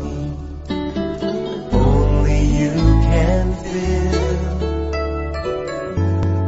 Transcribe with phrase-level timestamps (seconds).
[0.00, 0.16] me.
[1.72, 4.18] Only you can fill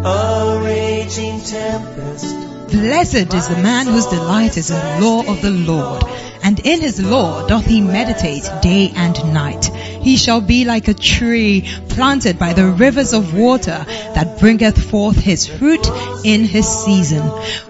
[0.07, 2.37] a raging tempest.
[2.71, 6.05] Blessed is the man whose delight is in the law of the Lord,
[6.43, 9.71] and in his law doth he meditate day and night.
[10.01, 15.19] He shall be like a tree planted by the rivers of water that bringeth forth
[15.19, 15.87] his fruit
[16.25, 17.23] in his season.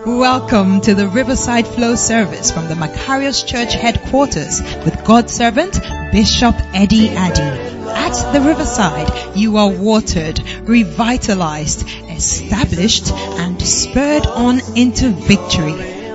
[0.07, 5.81] Welcome to the Riverside Flow service from the Macarius Church headquarters with God's servant
[6.13, 7.71] Bishop Eddie Addy.
[7.91, 15.75] At the Riverside, you are watered, revitalized, established, and spurred on into victory.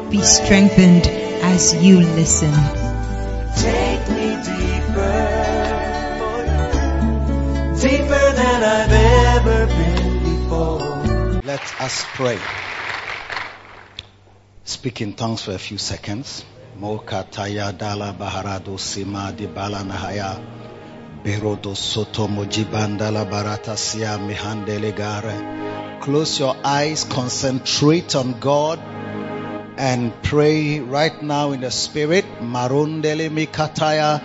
[0.09, 2.53] Be strengthened as you listen.
[8.45, 8.95] Than I've
[9.38, 10.80] ever been before.
[11.44, 12.40] Let us pray.
[14.63, 16.45] Speak in tongues for a few seconds.
[16.80, 20.31] Mokataya dala baharado sima di balanahaya.
[21.23, 25.38] Berodo soto mojibandala barata sia mihandele gare.
[26.02, 28.80] Close your eyes, concentrate on God
[29.78, 32.26] and pray right now in the spirit.
[32.42, 34.22] Marundele mikataya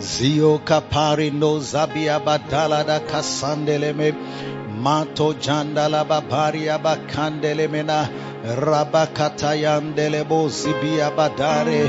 [0.00, 4.12] zio kapari no zabia badala da kasandele me
[4.84, 8.10] mato jandala babaria bakandele mena
[8.44, 11.88] rabakatayandele bo zibia badare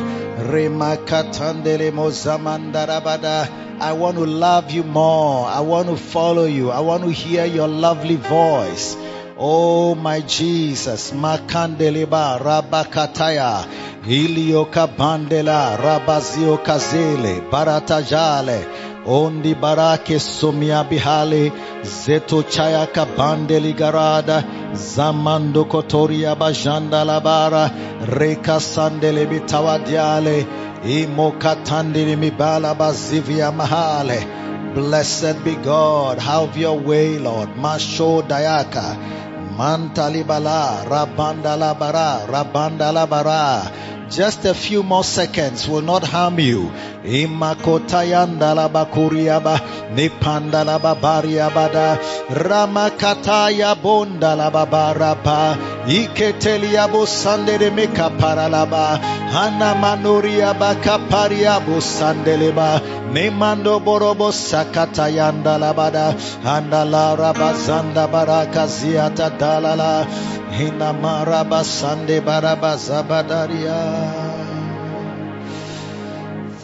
[0.52, 5.48] remakatandele mo zamandara I want to love you more.
[5.48, 6.72] I want to follow you.
[6.72, 8.96] I want to hear your lovely voice.
[9.38, 13.68] Oh my Jesus, Makandeleba Rabakataya,
[14.06, 21.52] Ilioka Bandela, Rabazio Kazele, Baratajale, Ondi Barake Somia Bihale,
[21.84, 30.46] Zeto Chayaka Bandeli Garada, Zamando Kotoria Bajanda Labara, Reka Sandele Bitawadiale,
[30.86, 34.46] Imokatandili Mibala Bazivia Mahale.
[34.76, 36.20] Blessed be God.
[36.20, 37.48] Have your way, Lord.
[37.56, 39.25] Masho Dayaka.
[39.56, 43.72] Mantalibala, Rabandala Bara, Rabandala Bara.
[44.12, 46.70] Just a few more seconds will not harm you.
[47.06, 49.60] Imakotayandala Bakuriaba,
[49.96, 51.98] Nipandala Babariabada,
[52.30, 55.56] Ramakataya Bondala Babaraba,
[55.86, 62.82] Iketeliabo Sandele Meka Paralaba, Hana Manuria Bakapariabo Sandeleba,
[63.14, 68.10] Nemando Borobo Sakatayanda Labada, Andala Rabazanda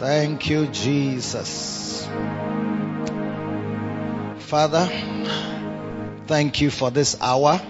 [0.02, 2.08] Thank you, Jesus.
[4.38, 4.90] Father,
[6.26, 7.62] thank you for this hour.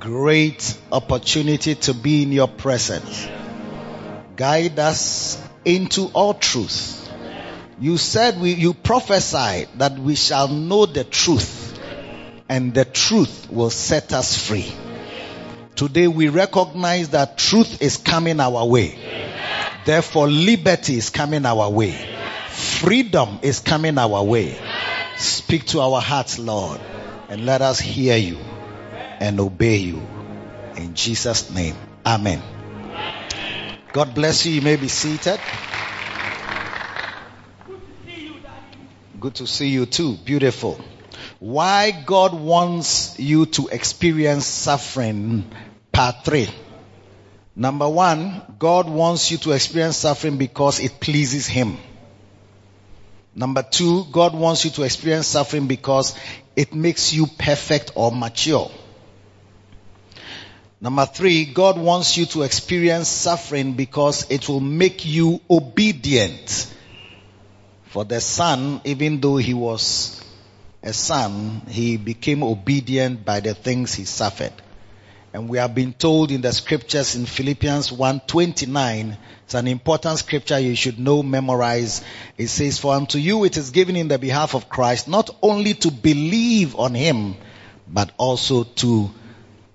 [0.00, 3.28] Great opportunity to be in your presence.
[4.36, 7.06] Guide us into all truth.
[7.78, 11.78] You said we, you prophesied that we shall know the truth
[12.48, 14.72] and the truth will set us free.
[15.76, 19.13] Today we recognize that truth is coming our way.
[19.84, 21.92] Therefore liberty is coming our way.
[22.48, 24.56] Freedom is coming our way.
[25.16, 26.80] Speak to our hearts, Lord,
[27.28, 28.38] and let us hear you
[29.20, 30.02] and obey you.
[30.76, 32.42] In Jesus' name, Amen.
[33.92, 34.52] God bless you.
[34.52, 35.38] You may be seated.
[37.66, 38.34] Good to see you
[39.20, 40.14] Good to see you too.
[40.24, 40.80] Beautiful.
[41.38, 45.44] Why God wants you to experience suffering,
[45.92, 46.48] part three.
[47.56, 51.76] Number one, God wants you to experience suffering because it pleases Him.
[53.34, 56.16] Number two, God wants you to experience suffering because
[56.56, 58.70] it makes you perfect or mature.
[60.80, 66.70] Number three, God wants you to experience suffering because it will make you obedient.
[67.86, 70.20] For the son, even though he was
[70.82, 74.52] a son, he became obedient by the things he suffered.
[75.34, 80.60] And we have been told in the scriptures in Philippians 1:29, it's an important scripture
[80.60, 82.02] you should know, memorize.
[82.38, 85.74] It says, For unto you it is given in the behalf of Christ, not only
[85.74, 87.34] to believe on him,
[87.88, 89.10] but also to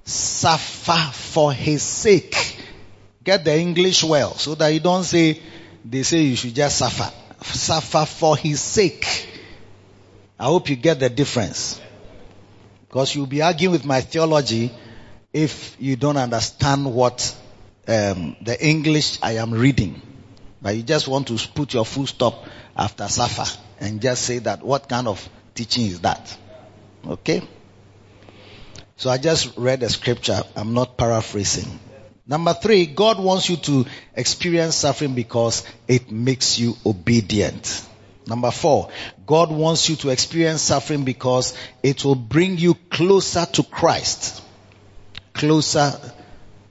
[0.05, 2.57] suffer for his sake.
[3.25, 5.41] Get the English well, so that you don't say,
[5.83, 7.11] they say you should just suffer.
[7.43, 9.27] Suffer for his sake.
[10.39, 11.81] I hope you get the difference.
[12.87, 14.71] Because you'll be arguing with my theology
[15.33, 17.35] if you don't understand what
[17.87, 20.01] um, the English I am reading.
[20.61, 22.45] But you just want to put your full stop
[22.75, 26.37] after suffer and just say that what kind of teaching is that?
[27.07, 27.41] Okay?
[28.97, 30.41] So I just read the scripture.
[30.55, 31.79] I'm not paraphrasing.
[32.27, 33.85] Number three, God wants you to
[34.15, 37.85] experience suffering because it makes you obedient.
[38.27, 38.89] Number four,
[39.25, 44.43] God wants you to experience suffering because it will bring you closer to Christ.
[45.33, 45.93] Closer.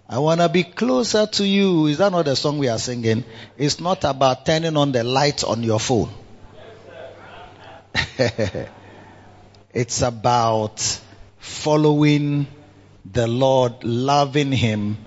[0.08, 1.86] I want to be closer to you.
[1.86, 3.24] Is that not the song we are singing?
[3.56, 6.10] It's not about turning on the lights on your phone.
[9.72, 11.00] it's about
[11.38, 12.46] following
[13.10, 14.98] the Lord, loving Him,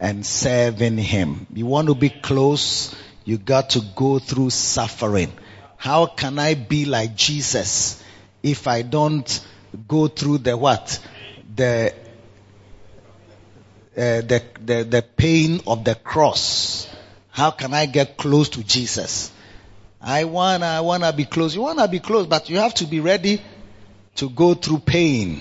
[0.00, 1.46] and serving Him.
[1.52, 2.94] You want to be close,
[3.24, 5.32] you got to go through suffering.
[5.76, 8.02] How can I be like Jesus
[8.42, 9.46] if I don't
[9.86, 10.98] go through the what?
[11.54, 11.94] The,
[13.96, 16.88] uh, the, the, the pain of the cross.
[17.30, 19.30] How can I get close to Jesus?
[20.00, 21.54] I wanna, I wanna be close.
[21.54, 23.40] You wanna be close, but you have to be ready
[24.16, 25.40] to go through pain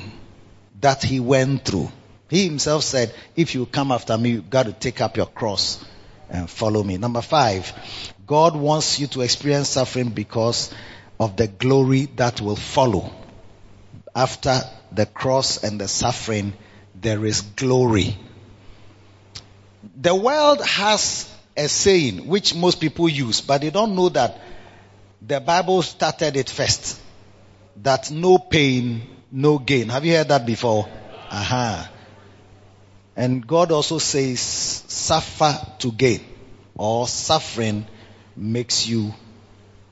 [0.82, 1.92] that he went through.
[2.30, 5.84] He himself said, if you come after me, you got to take up your cross
[6.30, 6.98] and follow me.
[6.98, 7.72] Number five,
[8.26, 10.74] God wants you to experience suffering because
[11.20, 13.12] of the glory that will follow.
[14.16, 14.62] After
[14.92, 16.54] the cross and the suffering,
[16.96, 18.18] there is glory.
[20.00, 24.40] The world has a saying which most people use, but they don't know that
[25.22, 27.00] the Bible started it first.
[27.82, 29.02] That no pain,
[29.32, 29.90] no gain.
[29.90, 30.88] Have you heard that before?
[31.32, 31.92] Aha.
[33.16, 36.22] And God also says, suffer to gain,
[36.76, 37.86] or suffering
[38.36, 39.14] makes you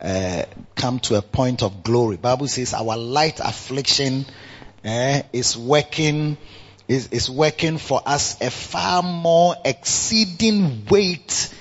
[0.02, 0.44] uh,
[0.76, 2.18] come to a point of glory.
[2.18, 4.26] Bible says our light affliction
[4.84, 6.38] uh, is working
[6.88, 11.54] is, is working for us a far more exceeding weight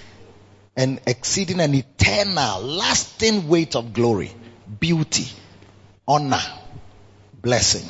[0.77, 4.33] and exceeding an eternal, lasting weight of glory,
[4.81, 5.27] beauty,
[6.09, 6.43] honor,
[7.41, 7.89] blessing.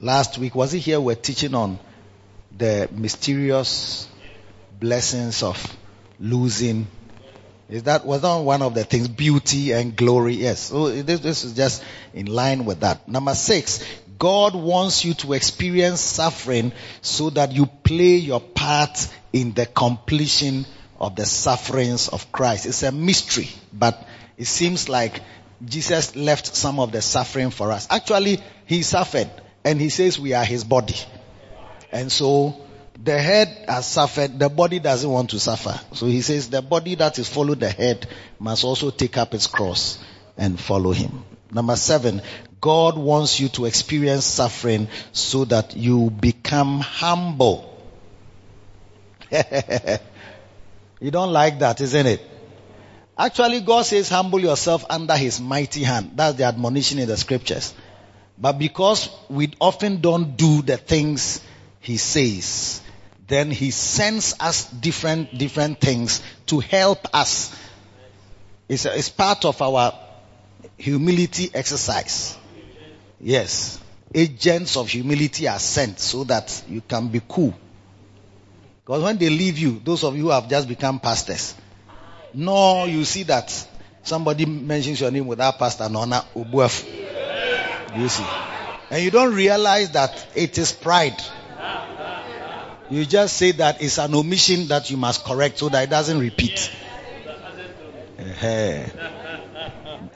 [0.00, 1.00] Last week, was he here?
[1.00, 1.78] We're teaching on
[2.56, 4.08] the mysterious
[4.78, 5.76] blessings of
[6.20, 6.86] losing.
[7.68, 9.08] Is that was that one of the things?
[9.08, 10.34] Beauty and glory.
[10.34, 10.60] Yes.
[10.60, 11.82] So this, this is just
[12.14, 13.08] in line with that.
[13.08, 13.84] Number six,
[14.18, 16.72] God wants you to experience suffering
[17.02, 20.66] so that you play your part in the completion
[20.98, 22.66] of the sufferings of Christ.
[22.66, 24.06] It's a mystery, but
[24.36, 25.20] it seems like
[25.64, 27.86] Jesus left some of the suffering for us.
[27.90, 29.30] Actually, he suffered
[29.64, 30.96] and he says we are his body.
[31.92, 32.56] And so
[33.02, 35.78] the head has suffered, the body doesn't want to suffer.
[35.94, 39.46] So he says the body that is followed the head must also take up its
[39.46, 40.02] cross
[40.36, 41.24] and follow him.
[41.50, 42.22] Number seven,
[42.60, 47.76] God wants you to experience suffering so that you become humble.
[49.30, 52.22] you don't like that, isn't it?
[53.16, 56.12] Actually, God says humble yourself under his mighty hand.
[56.14, 57.74] That's the admonition in the scriptures.
[58.38, 61.40] But because we often don't do the things
[61.80, 62.80] he says,
[63.26, 67.54] then he sends us different, different things to help us.
[68.68, 69.92] It's, it's part of our
[70.76, 72.38] humility exercise.
[73.20, 73.80] Yes.
[74.14, 77.54] Agents of humility are sent so that you can be cool.
[78.84, 81.54] Because when they leave you, those of you who have just become pastors,
[82.32, 83.52] no, you see that
[84.02, 86.86] somebody mentions your name without pastor Nona Ubuafu.
[87.98, 88.24] You see.
[88.90, 91.20] And you don't realize that it is pride.
[92.90, 96.18] You just say that it's an omission that you must correct so that it doesn't
[96.18, 96.70] repeat.
[98.18, 99.17] Uh-huh.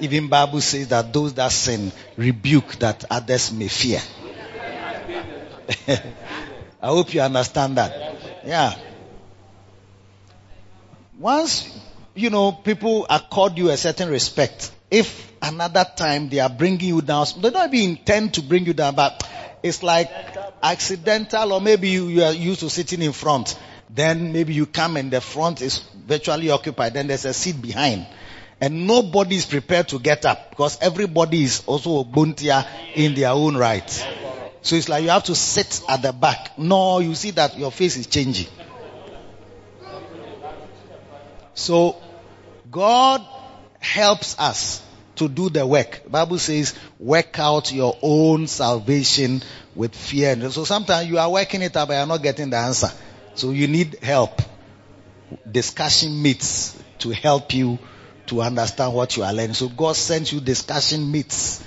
[0.00, 4.00] Even Bible says that those that sin rebuke that others may fear.
[6.82, 8.16] I hope you understand that.
[8.44, 8.74] Yeah.
[11.18, 11.68] Once,
[12.14, 17.02] you know, people accord you a certain respect, if another time they are bringing you
[17.02, 19.26] down, they don't even intend to bring you down, but
[19.62, 20.10] it's like
[20.62, 23.58] accidental or maybe you, you are used to sitting in front.
[23.88, 26.94] Then maybe you come and the front is virtually occupied.
[26.94, 28.06] Then there's a seat behind.
[28.62, 32.64] And nobody is prepared to get up because everybody is also a buntia
[32.94, 33.90] in their own right.
[34.62, 36.56] So it's like you have to sit at the back.
[36.56, 38.46] No, you see that your face is changing.
[41.54, 42.00] So
[42.70, 43.26] God
[43.80, 44.80] helps us
[45.16, 46.02] to do the work.
[46.08, 49.42] Bible says, work out your own salvation
[49.74, 50.50] with fear.
[50.50, 52.92] So sometimes you are working it up, but you're not getting the answer.
[53.34, 54.40] So you need help.
[55.50, 57.80] Discussion meets to help you
[58.32, 59.52] to understand what you are learning.
[59.52, 61.62] So God sends you discussion meets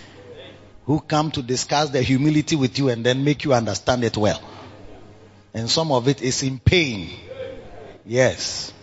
[0.85, 4.41] who come to discuss the humility with you and then make you understand it well.
[5.53, 7.09] And some of it is in pain.
[8.03, 8.73] Yes.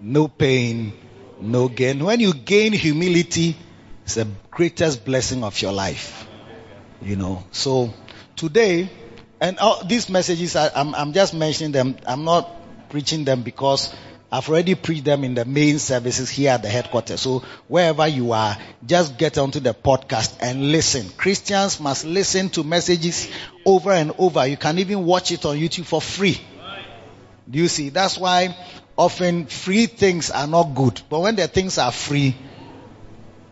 [0.00, 0.94] No pain,
[1.40, 2.02] no gain.
[2.02, 3.56] When you gain humility,
[4.04, 6.26] it's the greatest blessing of your life.
[7.02, 7.44] You know.
[7.52, 7.92] So
[8.36, 8.88] today,
[9.40, 11.96] And all these messages, I, I'm just mentioning them.
[12.06, 13.94] I'm not preaching them because
[14.34, 17.20] I've already preached them in the main services here at the headquarters.
[17.20, 21.08] So wherever you are, just get onto the podcast and listen.
[21.16, 23.28] Christians must listen to messages
[23.64, 24.44] over and over.
[24.44, 26.40] You can even watch it on YouTube for free.
[27.48, 27.90] Do you see?
[27.90, 28.56] That's why
[28.98, 31.00] often free things are not good.
[31.08, 32.34] But when the things are free,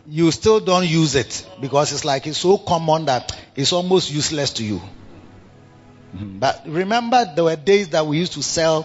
[0.09, 4.55] you still don't use it because it's like it's so common that it's almost useless
[4.55, 4.83] to you.
[6.17, 6.41] Mhm.
[6.41, 8.85] But remember, there were days that we used to sell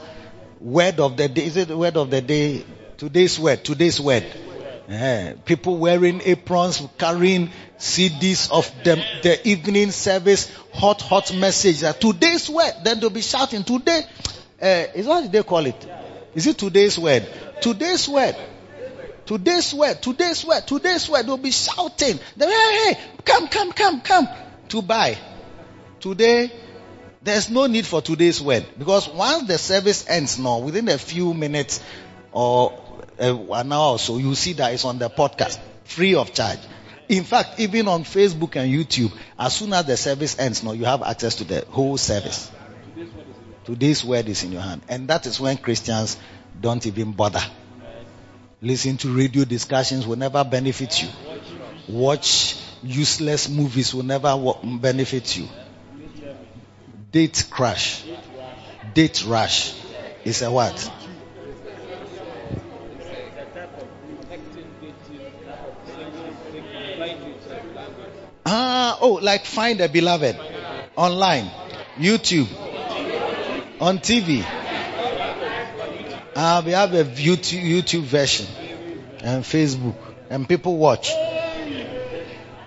[0.59, 1.45] word of the day.
[1.45, 2.65] Is it word of the day?
[2.97, 3.63] Today's word.
[3.63, 4.25] Today's word.
[4.89, 11.81] Eh, people wearing aprons, carrying CDs of the, the evening service, hot, hot message.
[11.81, 12.71] That today's word.
[12.83, 14.03] Then they'll be shouting, today,
[14.61, 15.87] uh, is what they call it?
[16.33, 17.27] Is it today's word?
[17.61, 18.35] Today's word.
[19.27, 21.27] Today's word, today's word, today's word.
[21.27, 22.17] They'll be shouting.
[22.39, 24.29] Hey, hey, come, come, come, come
[24.69, 25.17] to buy.
[25.99, 26.49] Today,
[27.27, 31.33] there's no need for today's word because once the service ends now, within a few
[31.33, 31.83] minutes
[32.31, 32.81] or
[33.19, 36.59] uh, an hour or so, you see that it's on the podcast, free of charge.
[37.09, 40.85] In fact, even on Facebook and YouTube, as soon as the service ends now, you
[40.85, 42.51] have access to the whole service.
[43.65, 44.81] Today's word is in your hand.
[44.87, 46.17] And that is when Christians
[46.59, 47.41] don't even bother.
[48.61, 51.09] Listen to radio discussions will never benefit you.
[51.87, 54.35] Watch useless movies will never
[54.79, 55.47] benefit you.
[57.11, 58.03] Date crash.
[58.93, 59.73] Date rush
[60.25, 60.91] is a what?
[68.45, 70.37] Ah, oh, like find a beloved
[70.95, 71.49] online,
[71.97, 72.47] YouTube,
[73.79, 74.43] on TV.
[76.35, 78.47] Ah, we have a YouTube, YouTube version
[79.21, 79.95] and Facebook,
[80.29, 81.11] and people watch.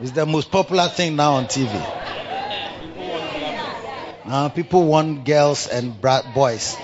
[0.01, 2.00] It's the most popular thing now on TV.
[4.31, 6.77] Uh, people want girls and boys.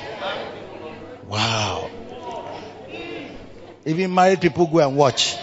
[1.29, 1.89] Wow.
[3.85, 5.37] Even married people go and watch.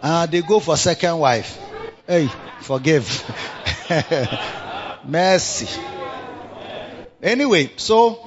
[0.00, 1.58] Uh, they go for second wife.
[2.06, 2.30] Hey,
[2.62, 3.04] forgive.
[5.04, 5.68] Mercy.
[7.22, 8.26] Anyway, so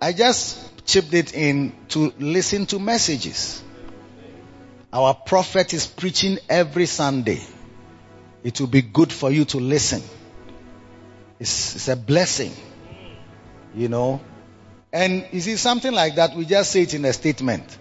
[0.00, 3.62] I just chipped it in to listen to messages.
[4.90, 7.42] Our prophet is preaching every Sunday.
[8.42, 10.00] It will be good for you to listen.
[11.40, 12.52] It's, it's a blessing.
[13.74, 14.20] You know.
[14.92, 17.76] And you see, something like that, we just say it in a statement.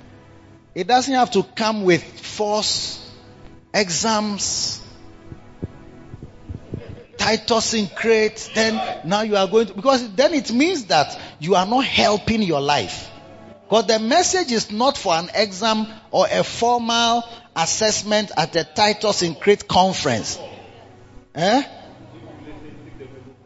[0.76, 3.04] It doesn't have to come with force,
[3.74, 4.82] exams,
[7.18, 11.56] Titus in crate, then now you are going to, because then it means that you
[11.56, 13.10] are not helping your life.
[13.64, 17.24] Because the message is not for an exam or a formal
[17.54, 20.40] assessment at the Titus in crate conference.
[21.36, 21.64] Eh?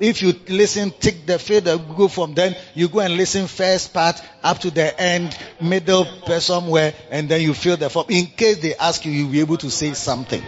[0.02, 3.94] If you listen, take the faith that go from then, you go and listen first
[3.94, 6.06] part up to the end, middle
[6.40, 8.08] somewhere, and then you fill the form.
[8.10, 10.42] In case they ask you, you'll be able to say something.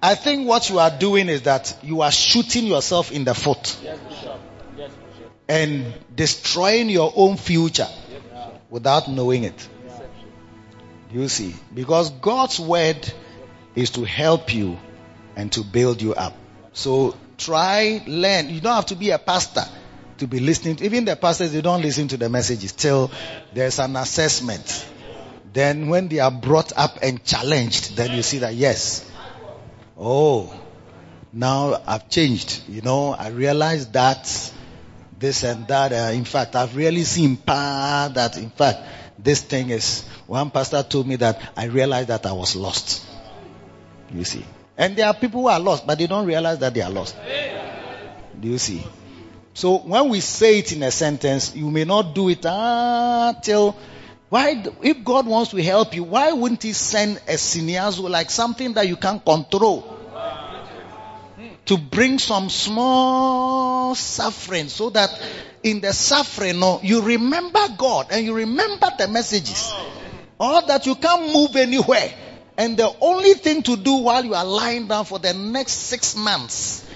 [0.00, 3.76] I think what you are doing is that you are shooting yourself in the foot
[5.48, 7.88] and destroying your own future
[8.70, 9.68] without knowing it.
[11.10, 13.12] You see, because God's word
[13.74, 14.78] is to help you
[15.34, 16.36] and to build you up.
[16.74, 18.48] So try, learn.
[18.50, 19.64] You don't have to be a pastor
[20.18, 20.78] to be listening.
[20.82, 23.10] Even the pastors, they don't listen to the messages till
[23.54, 24.86] there's an assessment.
[25.52, 29.08] Then when they are brought up and challenged, then you see that yes,
[29.98, 30.54] oh,
[31.32, 32.62] now I've changed.
[32.68, 34.52] You know, I realized that
[35.18, 35.92] this and that.
[35.92, 38.36] Uh, in fact, I've really seen pa that.
[38.38, 38.80] In fact,
[39.18, 40.04] this thing is.
[40.26, 43.04] One pastor told me that I realized that I was lost.
[44.14, 44.44] You see,
[44.76, 47.16] and there are people who are lost, but they don't realize that they are lost.
[48.40, 48.82] Do you see?
[49.54, 53.76] So when we say it in a sentence, you may not do it until
[54.30, 58.72] why, if God wants to help you, why wouldn't He send a siniazo like something
[58.74, 59.98] that you can control?
[61.66, 65.10] To bring some small suffering so that
[65.62, 69.70] in the suffering, no, you remember God and you remember the messages.
[70.40, 72.12] Or that you can't move anywhere.
[72.56, 76.16] And the only thing to do while you are lying down for the next six
[76.16, 76.86] months.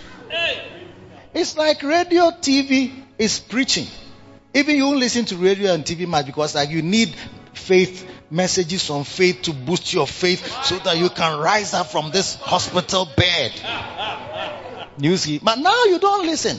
[1.34, 3.86] It's like radio, TV is preaching.
[4.54, 7.14] Even you listen to radio and TV much because like you need
[7.52, 12.10] faith messages on faith to boost your faith so that you can rise up from
[12.10, 13.52] this hospital bed.
[15.16, 16.58] See, but now you don't listen.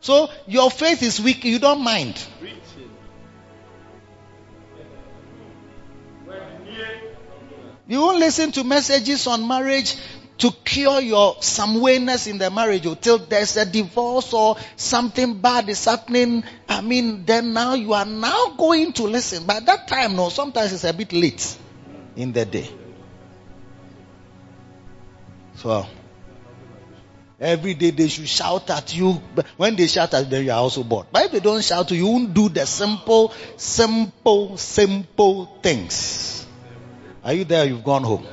[0.00, 2.18] So your faith is weak, you don't mind.
[7.88, 9.96] You won't listen to messages on marriage,
[10.38, 15.68] to cure your some wayness in the marriage until there's a divorce or something bad
[15.68, 16.44] is happening.
[16.68, 19.46] I mean, then now you are now going to listen.
[19.46, 21.56] By that time, no, sometimes it's a bit late
[22.14, 22.70] in the day.
[25.56, 25.86] So
[27.40, 29.20] every day they should shout at you.
[29.34, 31.08] But when they shout at you, then you are also bored.
[31.10, 36.37] But if they don't shout, to you won't do the simple, simple, simple things.
[37.28, 37.66] Are you there?
[37.66, 38.26] You've gone home.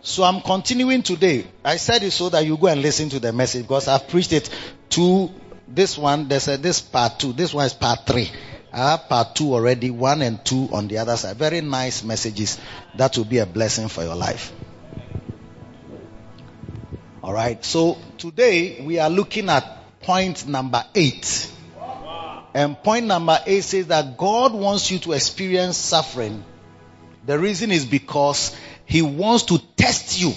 [0.00, 1.44] So I'm continuing today.
[1.64, 4.32] I said it so that you go and listen to the message because I've preached
[4.32, 4.48] it
[4.90, 5.28] to
[5.66, 6.28] this one.
[6.28, 7.32] There's this part two.
[7.32, 8.30] This one is part three.
[8.72, 11.36] I have part two already, one and two on the other side.
[11.36, 12.60] Very nice messages
[12.94, 14.52] that will be a blessing for your life.
[17.24, 17.64] All right.
[17.64, 21.50] So today we are looking at point number eight.
[22.54, 26.44] And point number eight says that God wants you to experience suffering.
[27.28, 28.56] The reason is because
[28.86, 30.32] He wants to test you.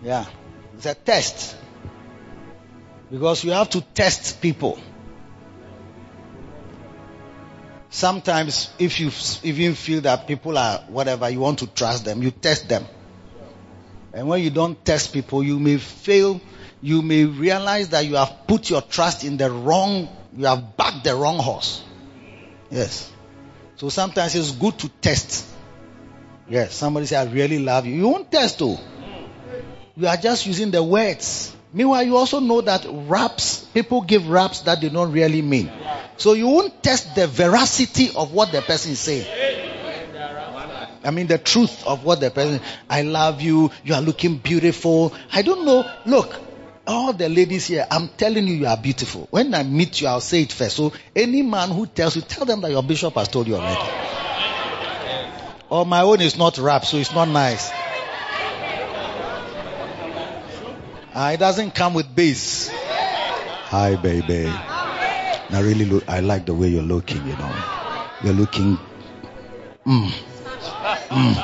[0.00, 0.26] Yeah.
[0.76, 1.56] It's a test.
[3.10, 4.78] Because you have to test people.
[7.90, 9.10] Sometimes, if you
[9.42, 12.86] you feel that people are whatever, you want to trust them, you test them.
[14.12, 16.40] And when you don't test people, you may fail.
[16.82, 21.04] You may realize that you have put your trust in the wrong, you have backed
[21.04, 21.82] the wrong horse.
[22.70, 23.10] Yes.
[23.76, 25.46] So sometimes it's good to test.
[26.48, 26.74] Yes.
[26.74, 27.94] Somebody say, I really love you.
[27.94, 28.78] You won't test though.
[29.96, 31.54] You are just using the words.
[31.72, 35.70] Meanwhile, you also know that raps, people give raps that they don't really mean.
[36.16, 39.26] So you won't test the veracity of what the person is saying.
[41.02, 45.14] I mean, the truth of what the person, I love you, you are looking beautiful.
[45.32, 45.90] I don't know.
[46.04, 46.34] Look,
[46.90, 49.28] all the ladies here, I'm telling you, you are beautiful.
[49.30, 50.76] When I meet you, I'll say it first.
[50.76, 53.80] So any man who tells you, tell them that your bishop has told you already.
[55.68, 57.70] Or my own is not rap, so it's not nice.
[61.14, 62.70] Uh, it doesn't come with bass.
[62.72, 64.46] Hi, baby.
[64.48, 67.54] I really look, I like the way you're looking, you know.
[68.24, 68.76] You're looking,
[69.86, 70.08] mm,
[71.08, 71.34] mm,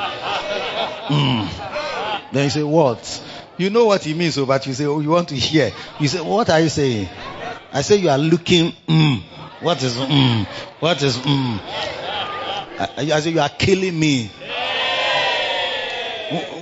[1.07, 2.33] mm.
[2.33, 3.23] Then you say, what?
[3.59, 5.73] You know what he means, so, but you say, oh, you want to hear.
[5.99, 7.09] You say, what are you saying?
[7.73, 9.23] I say, you are looking, mm.
[9.61, 10.45] What is, mm?
[10.81, 11.61] What is, mm?
[12.79, 14.31] I, I say, you are killing me.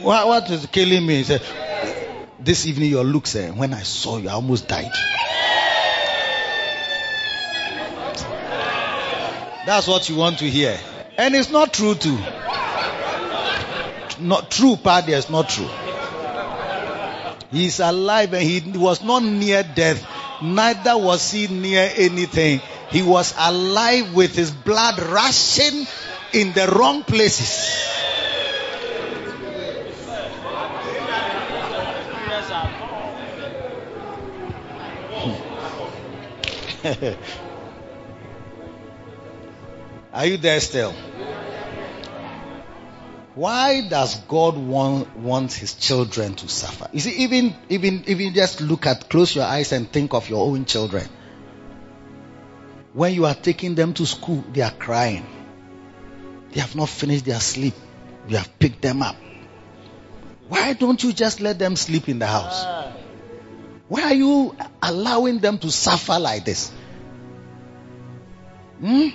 [0.02, 1.16] What, what is killing me?
[1.16, 1.42] He said,
[2.38, 4.92] this evening your looks, eh, when I saw you, I almost died.
[9.66, 10.78] That's what you want to hear.
[11.16, 12.18] And it's not true too.
[14.20, 15.68] Not true, Paddy, it's not true.
[17.54, 20.04] He's alive and he was not near death.
[20.42, 22.60] Neither was he near anything.
[22.90, 25.86] He was alive with his blood rushing
[26.32, 27.92] in the wrong places.
[40.12, 40.94] Are you there still?
[43.34, 46.88] Why does God want, want his children to suffer?
[46.92, 50.46] You see, even, even, even just look at, close your eyes and think of your
[50.46, 51.08] own children.
[52.92, 55.26] When you are taking them to school, they are crying.
[56.52, 57.74] They have not finished their sleep.
[58.28, 59.16] You have picked them up.
[60.48, 62.64] Why don't you just let them sleep in the house?
[63.88, 66.70] Why are you allowing them to suffer like this?
[68.78, 69.08] Hmm?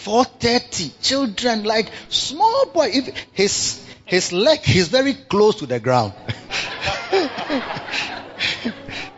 [0.00, 2.88] 430 children like small boy.
[2.92, 6.14] If his his leg is very close to the ground.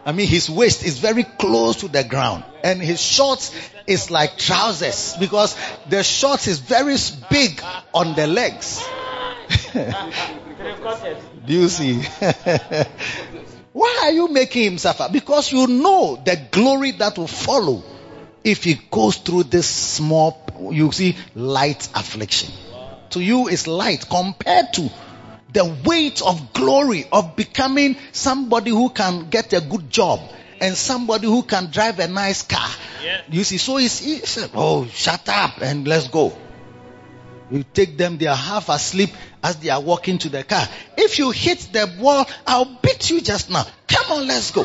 [0.05, 2.43] I mean his waist is very close to the ground.
[2.65, 3.55] And his shorts
[3.87, 5.57] is like trousers because
[5.89, 6.97] the shorts is very
[7.31, 7.63] big
[7.95, 8.85] on the legs.
[11.47, 12.03] Do you see?
[13.73, 15.09] Why are you making him suffer?
[15.13, 17.83] Because you know the glory that will follow
[18.45, 20.33] if he goes through this small
[20.71, 22.51] you see light affliction.
[23.11, 24.91] To you is light compared to
[25.53, 30.21] the weight of glory of becoming somebody who can get a good job
[30.61, 32.69] and somebody who can drive a nice car.
[33.05, 33.21] Yeah.
[33.29, 36.33] You see, so it's, it's oh, shut up and let's go.
[37.51, 39.11] You take them, they are half asleep
[39.43, 40.67] as they are walking to the car.
[40.97, 43.67] If you hit the wall, I'll beat you just now.
[43.89, 44.65] Come on, let's go.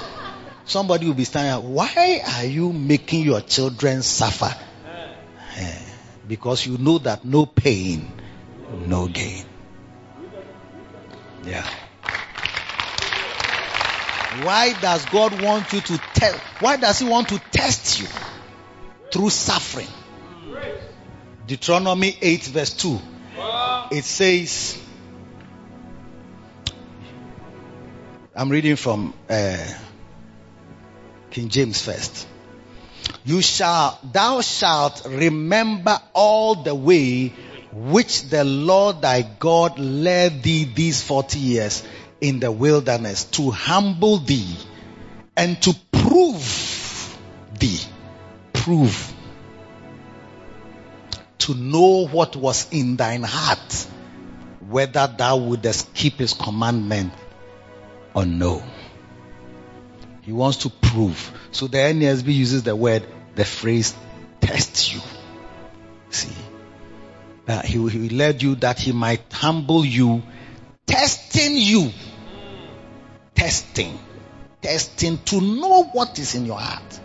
[0.65, 1.73] Somebody will be standing.
[1.73, 4.55] Why are you making your children suffer?
[5.57, 5.87] Yeah
[6.27, 8.11] because you know that no pain,
[8.69, 9.45] no gain.
[11.43, 11.65] Yeah.
[14.43, 16.37] Why does God want you to test?
[16.59, 18.07] Why does He want to test you
[19.09, 19.87] through suffering?
[21.45, 22.99] Deuteronomy 8 verse 2.
[23.89, 24.77] It says,
[28.35, 29.65] I'm reading from uh,
[31.31, 32.27] King James first.
[33.25, 37.33] You shall, thou shalt remember all the way
[37.73, 41.83] which the Lord thy God led thee these 40 years
[42.21, 44.55] in the wilderness to humble thee
[45.35, 47.17] and to prove
[47.59, 47.79] thee.
[48.53, 49.13] Prove.
[51.39, 53.87] To know what was in thine heart,
[54.67, 57.13] whether thou wouldest keep his commandment
[58.13, 58.63] or no.
[60.27, 61.31] He wants to prove.
[61.53, 63.95] So the NASB uses the word, the phrase,
[64.41, 64.99] test you.
[66.09, 66.35] See?
[67.45, 70.21] That he, he led you that he might humble you,
[70.85, 71.91] testing you.
[73.35, 73.97] Testing.
[74.61, 76.99] Testing to know what is in your heart.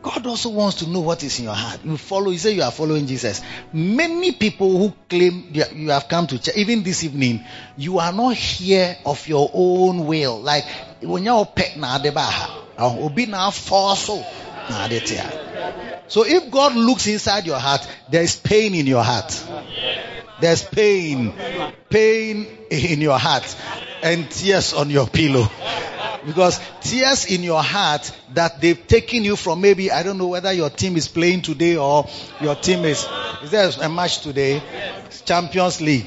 [0.00, 1.80] God also wants to know what is in your heart.
[1.84, 3.42] You follow, you say you are following Jesus.
[3.72, 7.44] Many people who claim you have come to church, even this evening,
[7.76, 10.40] you are not here of your own will.
[10.40, 10.64] Like,
[11.04, 14.08] you're pet na adebaha, obi na force
[14.70, 14.88] na
[16.08, 19.44] So if God looks inside your heart, there is pain in your heart.
[20.40, 21.32] There's pain,
[21.88, 23.56] pain in your heart,
[24.02, 25.48] and tears on your pillow.
[26.26, 30.52] Because tears in your heart that they've taken you from maybe, I don't know whether
[30.52, 32.08] your team is playing today or
[32.40, 33.06] your team is,
[33.42, 34.62] is there a match today?
[35.24, 36.06] Champions League.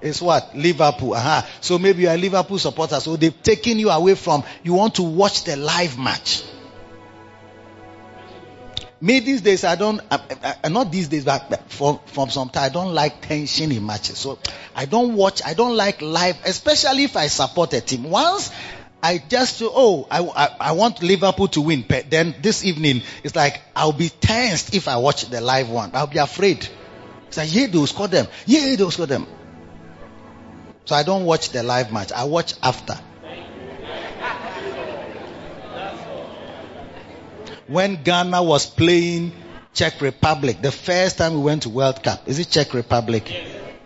[0.00, 0.54] It's what?
[0.54, 1.14] Liverpool.
[1.14, 1.42] Uh-huh.
[1.60, 3.00] So maybe you are Liverpool supporter.
[3.00, 6.44] So they've taken you away from, you want to watch the live match.
[9.00, 10.18] Me these days, I don't, uh,
[10.64, 14.18] uh not these days, but from, from some time, I don't like tension in matches.
[14.18, 14.38] So
[14.74, 18.04] I don't watch, I don't like live, especially if I support a team.
[18.04, 18.50] Once
[19.02, 21.84] I just, oh, I, I, I want Liverpool to win.
[21.86, 25.90] but Then this evening, it's like, I'll be tensed if I watch the live one.
[25.94, 26.66] I'll be afraid.
[27.28, 28.26] It's like, yeah, they'll score them.
[28.46, 29.26] Yeah, they'll score them.
[30.86, 32.12] So I don't watch the live match.
[32.12, 32.96] I watch after.
[37.66, 39.32] when Ghana was playing
[39.74, 42.28] Czech Republic, the first time we went to World Cup.
[42.28, 43.30] Is it Czech Republic?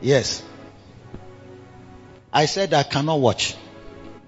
[0.01, 0.43] Yes.
[2.33, 3.57] I said I cannot watch.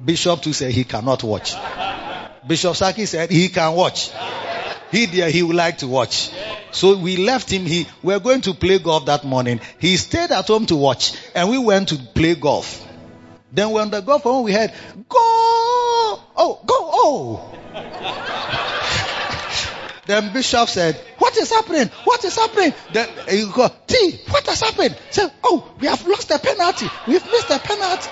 [0.05, 1.55] Bishop too said he cannot watch.
[2.47, 4.11] Bishop Saki said he can watch.
[4.93, 6.31] He there he would like to watch.
[6.71, 7.65] So we left him.
[7.65, 9.61] He we were going to play golf that morning.
[9.79, 12.87] He stayed at home to watch, and we went to play golf.
[13.51, 14.71] Then when the golf home, we had
[15.09, 17.49] go, oh, go, oh.
[20.05, 21.89] Then Bishop said, What is happening?
[22.05, 22.73] What is happening?
[22.93, 24.97] Then he go, T, what has happened?
[25.11, 26.87] Say, Oh, we have lost the penalty.
[27.07, 28.11] We've missed the penalty.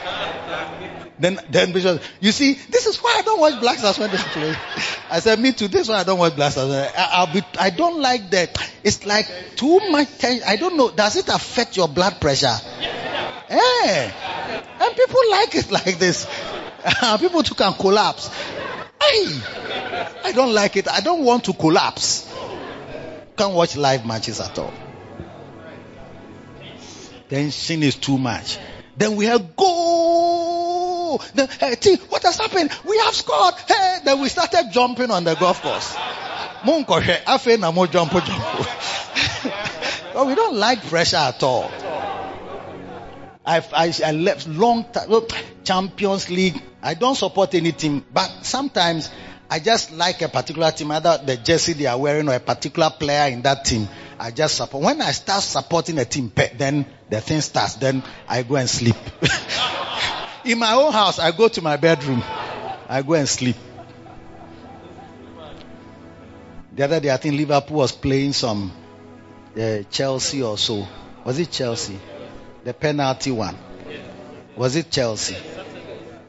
[1.18, 4.16] Then, then Bishop, you see, this is why I don't watch Black Stars when they
[4.16, 4.54] play.
[5.10, 5.68] I said, me too.
[5.68, 6.70] This is why I don't watch Black Stars.
[6.72, 8.56] I, will be, I don't like that.
[8.82, 9.26] It's like
[9.56, 10.44] too much tension.
[10.46, 10.90] I don't know.
[10.90, 12.56] Does it affect your blood pressure?
[13.50, 14.12] Eh.
[14.80, 16.26] And people like it like this.
[17.20, 18.28] people too can collapse.
[19.02, 19.26] Hey,
[20.24, 20.88] I don't like it.
[20.88, 22.32] I don't want to collapse.
[23.36, 24.72] Can't watch live matches at all.
[27.28, 28.58] Tension is too much.
[28.96, 31.20] Then we have go.
[31.34, 32.70] Then, hey, T, what has happened?
[32.86, 33.54] We have scored.
[33.66, 35.96] Hey, then we started jumping on the golf course.
[40.14, 41.70] but we don't like pressure at all.
[43.46, 45.08] I, I, I left long time.
[45.64, 46.60] Champions League.
[46.82, 49.10] I don't support any team, but sometimes
[49.52, 52.88] I just like a particular team, either the jersey they are wearing or a particular
[52.88, 53.88] player in that team.
[54.16, 54.84] I just support.
[54.84, 57.74] When I start supporting a team, then the thing starts.
[57.74, 58.94] Then I go and sleep.
[60.44, 62.22] in my own house, I go to my bedroom.
[62.88, 63.56] I go and sleep.
[66.76, 68.70] The other day, I think Liverpool was playing some
[69.60, 70.86] uh, Chelsea or so.
[71.24, 71.98] Was it Chelsea?
[72.62, 73.56] The penalty one.
[74.54, 75.36] Was it Chelsea?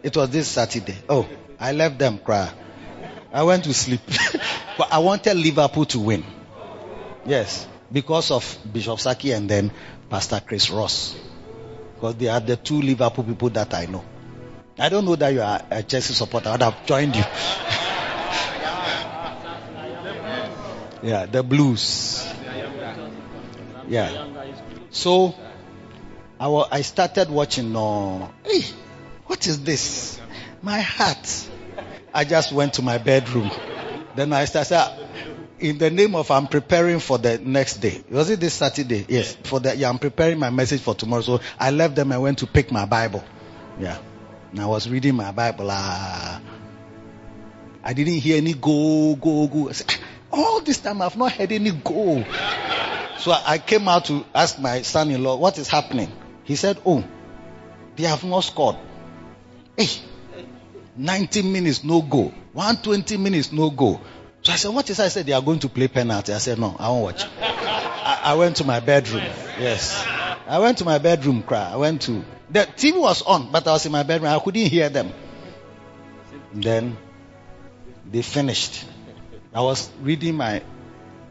[0.02, 0.98] It was this Saturday.
[1.08, 1.30] Oh,
[1.60, 2.52] I left them cry.
[3.34, 4.02] I went to sleep.
[4.78, 6.24] but I wanted Liverpool to win.
[7.26, 7.67] Yes.
[7.91, 9.72] Because of Bishop Saki and then
[10.10, 11.15] Pastor Chris Ross.
[11.96, 14.04] Because they are the two Liverpool people that I know.
[14.78, 16.50] I don't know that you are a Chelsea supporter.
[16.50, 17.22] I would have joined you.
[21.04, 22.26] yeah, the blues.
[23.88, 24.28] Yeah.
[24.89, 25.36] So
[26.39, 27.76] I, I started watching.
[27.76, 28.63] Uh, hey,
[29.28, 30.20] what is this?
[30.62, 31.48] My heart.
[32.13, 33.52] I just went to my bedroom.
[34.15, 35.08] Then I started.
[35.60, 38.04] In the name of I'm preparing for the next day.
[38.10, 39.06] Was it this Saturday?
[39.08, 39.38] Yes.
[39.43, 41.21] For the yeah, I'm preparing my message for tomorrow.
[41.21, 43.24] So I left them and went to pick my Bible.
[43.80, 44.00] Yeah.
[44.50, 45.67] And I was reading my Bible.
[45.69, 46.41] Ah.
[47.84, 49.71] I didn't hear any go, go, go.
[49.71, 52.26] Said, ah, all this time I've not heard any go.
[53.19, 56.12] So I came out to ask my son-in-law what is happening.
[56.43, 57.04] He said, "Oh,
[57.95, 58.78] they have not scored.
[59.78, 59.88] Hey,
[61.02, 62.32] 90 minutes no go.
[62.54, 64.00] 120 minutes no go.
[64.44, 65.06] So I said, what is that?
[65.06, 66.32] I said, they are going to play penalty.
[66.32, 67.26] I said, no, I won't watch.
[67.42, 69.24] I, I went to my bedroom.
[69.60, 70.06] Yes.
[70.48, 71.72] I went to my bedroom, cry.
[71.72, 74.32] I went to, the TV was on, but I was in my bedroom.
[74.32, 75.12] I couldn't hear them.
[76.54, 76.98] Then
[78.12, 78.86] they finished.
[79.54, 80.62] I was reading my,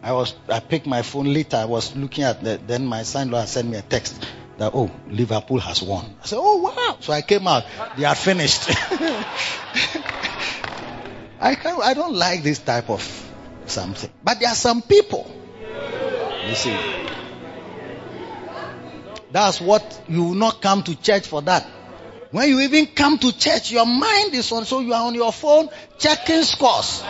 [0.02, 1.58] I was, I picked my phone later.
[1.58, 4.26] I was looking at the, then my son-in-law sent me a text
[4.60, 6.04] that, oh, Liverpool has won.
[6.22, 6.98] I said, oh, wow.
[7.00, 7.64] So I came out.
[7.96, 8.68] They had finished.
[11.40, 13.00] I can't, I don't like this type of
[13.64, 14.10] something.
[14.22, 15.34] But there are some people.
[16.46, 16.76] You see.
[19.32, 21.66] That's what you will not come to church for that.
[22.30, 25.32] When you even come to church, your mind is on, so you are on your
[25.32, 27.02] phone checking scores.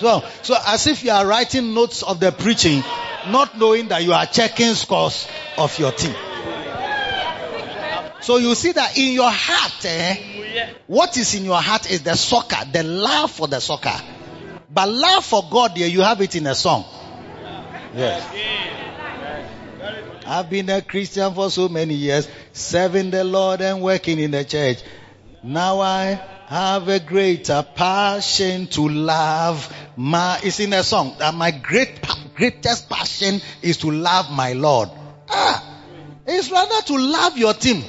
[0.00, 2.82] So, so as if you are writing notes of the preaching,
[3.28, 6.14] not knowing that you are checking scores of your team.
[8.20, 10.16] So you see that in your heart, eh,
[10.86, 14.00] what is in your heart is the soccer, the love for the soccer.
[14.72, 16.84] But love for God, there you have it in a song.
[17.94, 18.26] Yes.
[20.26, 24.44] I've been a Christian for so many years, serving the Lord and working in the
[24.44, 24.82] church.
[25.42, 31.50] Now I have a greater passion to love my, it's in a song that my
[31.50, 32.00] great,
[32.34, 34.90] greatest passion is to love my Lord.
[35.28, 35.80] Ah,
[36.26, 37.82] it's rather to love your team.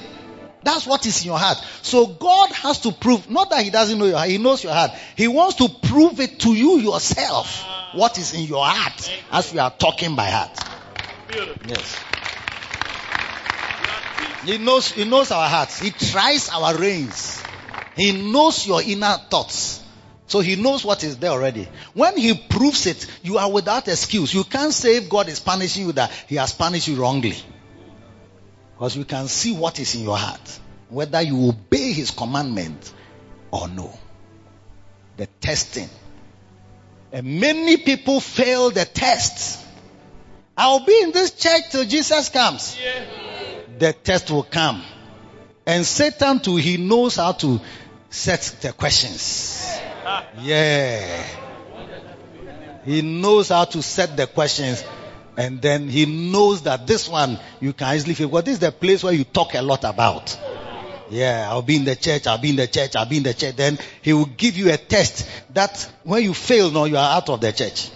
[0.64, 1.58] That's what is in your heart.
[1.84, 4.74] So God has to prove, not that He doesn't know your heart, He knows your
[4.74, 4.92] heart.
[5.16, 7.64] He wants to prove it to you yourself,
[7.94, 10.58] what is in your heart, as we are talking by heart.
[11.68, 12.00] Yes.
[14.46, 15.80] He knows, He knows our hearts.
[15.80, 17.45] He tries our reins.
[17.96, 19.82] He knows your inner thoughts.
[20.28, 21.68] So he knows what is there already.
[21.94, 24.34] When he proves it, you are without excuse.
[24.34, 27.38] You can't say if God is punishing you that he has punished you wrongly.
[28.74, 30.60] Because you can see what is in your heart.
[30.90, 32.92] Whether you obey his commandment
[33.52, 33.98] or no.
[35.18, 35.90] The testing.
[37.12, 39.64] And many people fail the test.
[40.58, 42.78] I'll be in this church till Jesus comes.
[43.78, 44.82] The test will come.
[45.66, 47.60] And Satan too, he knows how to
[48.16, 49.78] set the questions.
[50.42, 51.24] Yeah.
[52.86, 54.84] He knows how to set the questions.
[55.38, 58.30] And then he knows that this one you can easily feel.
[58.30, 60.40] Because this is the place where you talk a lot about.
[61.10, 63.34] Yeah, I'll be in the church, I'll be in the church, I'll be in the
[63.34, 63.56] church.
[63.56, 67.30] Then he will give you a test that when you fail, no, you are out
[67.30, 67.92] of the church.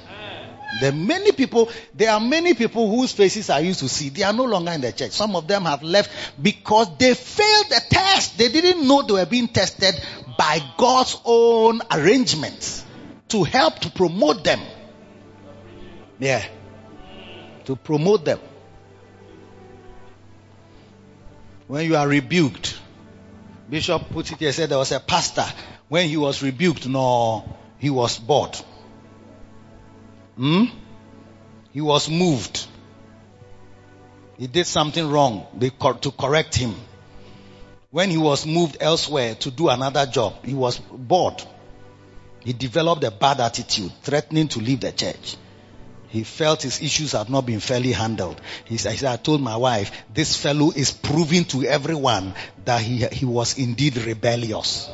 [0.72, 4.10] There are many people, there are many people whose faces I used to see.
[4.10, 5.12] They are no longer in the church.
[5.12, 8.38] Some of them have left because they failed the test.
[8.38, 9.96] They didn't know they were being tested
[10.38, 12.86] by God's own arrangements
[13.30, 14.60] to help to promote them.
[16.20, 16.46] Yeah.
[17.66, 18.40] To promote them.
[21.68, 22.80] When you are rebuked,
[23.70, 25.46] Bishop put it here, said there was a pastor.
[25.88, 28.60] When he was rebuked, no, he was bored.
[30.40, 30.64] Hmm?
[31.74, 32.66] He was moved.
[34.38, 36.76] He did something wrong to correct him.
[37.92, 41.44] When he was moved elsewhere to do another job, he was bored.
[42.40, 45.36] He developed a bad attitude, threatening to leave the church.
[46.08, 48.40] He felt his issues had not been fairly handled.
[48.64, 53.26] He said, I told my wife, this fellow is proving to everyone that he, he
[53.26, 54.90] was indeed rebellious.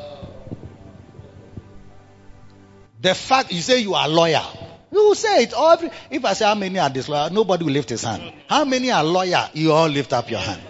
[3.00, 4.44] The fact you say you are lawyer,
[4.96, 5.54] you will say it.
[5.56, 8.32] Oh, every, if I say how many are disloyal, nobody will lift his hand.
[8.48, 9.50] How many are lawyer?
[9.54, 10.62] You all lift up your hand.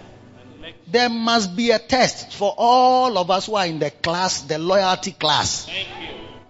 [0.88, 4.58] There must be a test for all of us who are in the class, the
[4.58, 5.70] loyalty class.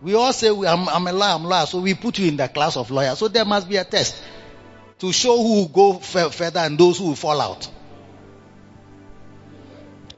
[0.01, 2.29] We all say we, I'm, I'm a lawyer, I'm a lawyer, so we put you
[2.29, 3.19] in the class of lawyers.
[3.19, 4.23] So there must be a test
[5.01, 7.69] to show who will go f- further and those who will fall out.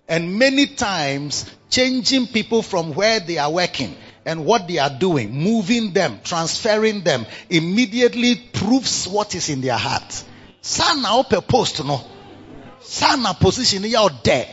[0.09, 3.97] And many times, changing people from where they are working
[4.28, 9.78] and what they are doing, moving them, transferring them, immediately proves what is in their
[9.78, 10.22] heart.
[10.60, 11.98] Sana open post no.
[12.82, 14.46] Sana position out there.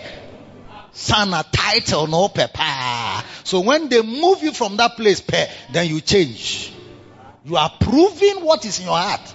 [0.94, 3.26] Sana title no papa.
[3.44, 6.72] So when they move you from that place, pe, then you change.
[7.44, 9.34] You are proving what is in your heart.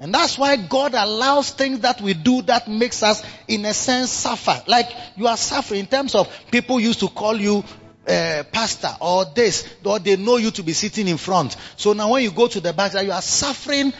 [0.00, 4.10] And that's why God allows things that we do that makes us, in a sense,
[4.10, 4.62] suffer.
[4.66, 7.62] Like you are suffering in terms of people used to call you
[8.06, 11.56] uh, pastor or this, or they know you to be sitting in front.
[11.76, 13.92] So now when you go to the back, you are suffering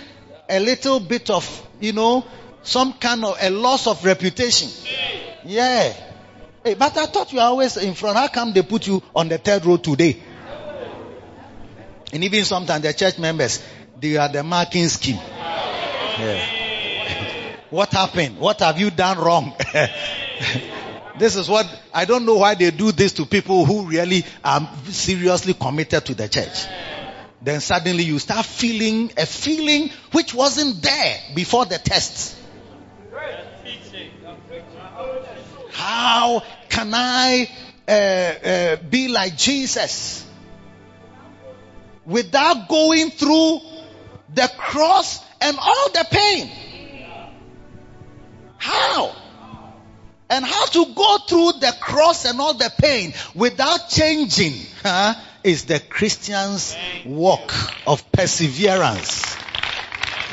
[0.49, 2.25] a little bit of, you know,
[2.63, 4.69] some kind of a loss of reputation.
[5.45, 5.93] Yeah.
[6.63, 8.17] Hey, but I thought you were always in front.
[8.17, 10.23] How come they put you on the third row today?
[12.13, 13.61] And even sometimes the church members,
[14.01, 15.17] They are the marking scheme.
[15.17, 16.41] Yeah.
[17.71, 18.39] what happened?
[18.39, 19.55] What have you done wrong?
[21.19, 24.69] this is what I don't know why they do this to people who really are
[24.87, 26.67] seriously committed to the church.
[27.41, 32.37] Then suddenly you start feeling a feeling which wasn't there before the test.
[35.71, 37.51] How can I
[37.87, 40.25] uh, uh, be like Jesus
[42.07, 43.61] without going through
[44.35, 46.51] the cross and all the pain?
[48.57, 49.24] How?
[50.35, 55.67] And how to go through the cross and all the pain without changing huh, is
[55.67, 57.55] the Christian's walk
[57.87, 59.37] of perseverance.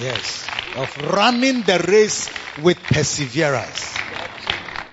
[0.02, 0.48] Yes.
[0.76, 2.34] Of running the race
[2.64, 3.96] with perseverance.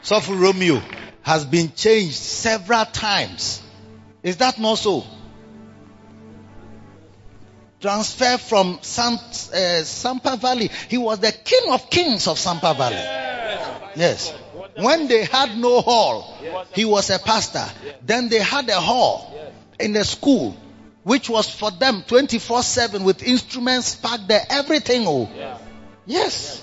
[0.03, 0.83] So for Romeo
[1.23, 3.63] has been changed several times.
[4.23, 5.05] Is that not so?
[7.81, 10.71] Transfer from uh, Sampa Valley.
[10.89, 12.97] He was the king of kings of Sampa Valley.
[13.97, 14.35] Yes.
[14.79, 16.37] When they had no hall,
[16.73, 17.65] he was a pastor.
[18.03, 19.35] Then they had a hall
[19.81, 20.57] in the school,
[21.03, 25.05] which was for them 24-7 with instruments packed there, everything.
[25.07, 25.29] Oh.
[26.07, 26.63] Yes.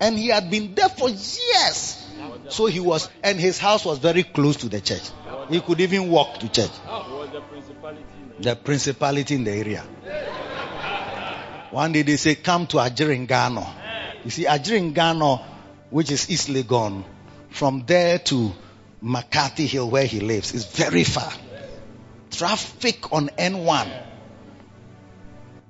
[0.00, 2.00] And he had been there for years.
[2.48, 5.02] So he was, and his house was very close to the church.
[5.48, 6.70] He could even walk to church.
[8.40, 9.84] The principality in the area.
[11.70, 13.66] One day they say, come to Ajiringano.
[14.24, 15.40] You see, Ajiringano,
[15.90, 17.04] which is East Legon,
[17.54, 18.52] from there to
[19.00, 21.32] McCarthy Hill where he lives is very far.
[22.32, 23.88] Traffic on N1,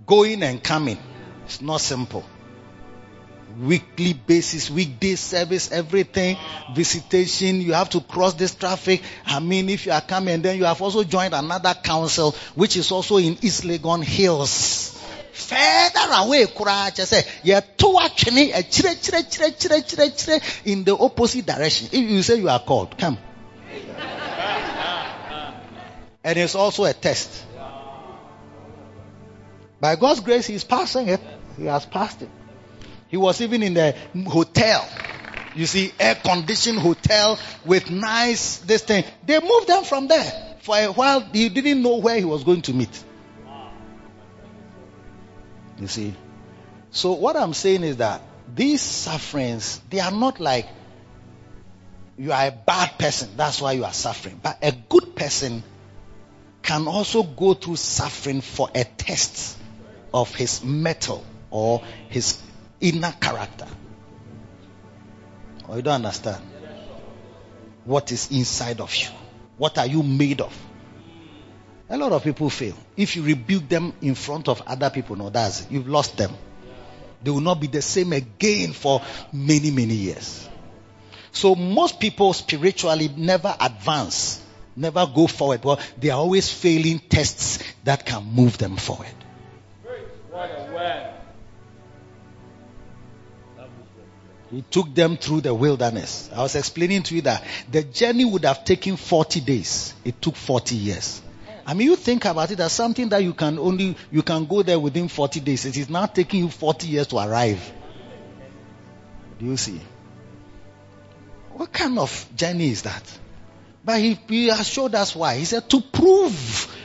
[0.07, 0.99] going and coming,
[1.45, 2.25] it's not simple
[3.61, 6.37] weekly basis, weekday service, everything,
[6.75, 7.61] visitation.
[7.61, 9.03] You have to cross this traffic.
[9.27, 12.91] I mean, if you are coming, then you have also joined another council, which is
[12.91, 14.94] also in East Legon Hills.
[15.35, 17.25] Further away, say,
[20.65, 21.89] in the opposite direction.
[21.91, 23.19] If you say you are called, come.
[26.23, 27.45] And it's also a test.
[29.81, 31.21] By God's grace, He's passing it.
[31.57, 32.31] He has passed it.
[33.09, 34.89] He was even in the hotel.
[35.57, 39.05] You see, air conditioned hotel with nice, this thing.
[39.27, 40.57] They moved them from there.
[40.61, 43.05] For a while, he didn't know where he was going to meet.
[45.79, 46.15] You see.
[46.91, 48.23] So what I'm saying is that
[48.55, 50.69] these sufferings, they are not like
[52.17, 53.31] you are a bad person.
[53.37, 54.41] That's why you are suffering.
[54.43, 55.63] But a good person
[56.63, 59.59] can also go through suffering for a test
[60.13, 62.41] of his mettle or his
[62.81, 63.67] inner character.
[65.69, 66.43] Or you don't understand?
[67.85, 69.09] What is inside of you?
[69.59, 70.57] What are you made of?
[71.95, 72.75] A lot of people fail.
[72.97, 75.71] If you rebuke them in front of other people, no, that's it.
[75.71, 76.33] You've lost them.
[77.23, 79.01] They will not be the same again for
[79.33, 80.49] many, many years.
[81.31, 84.43] So most people spiritually never advance,
[84.75, 85.63] never go forward.
[85.63, 89.15] Well, they are always failing tests that can move them forward.
[94.51, 96.29] He took them through the wilderness.
[96.35, 99.95] I was explaining to you that the journey would have taken 40 days.
[100.05, 101.23] It took 40 years.
[101.67, 104.63] I mean, you think about it as something that you can only, you can go
[104.63, 105.65] there within 40 days.
[105.65, 107.73] It is now taking you 40 years to arrive.
[109.39, 109.81] Do you see?
[111.53, 113.03] What kind of journey is that?
[113.85, 115.37] But he, he has showed us why.
[115.37, 116.77] He said to prove,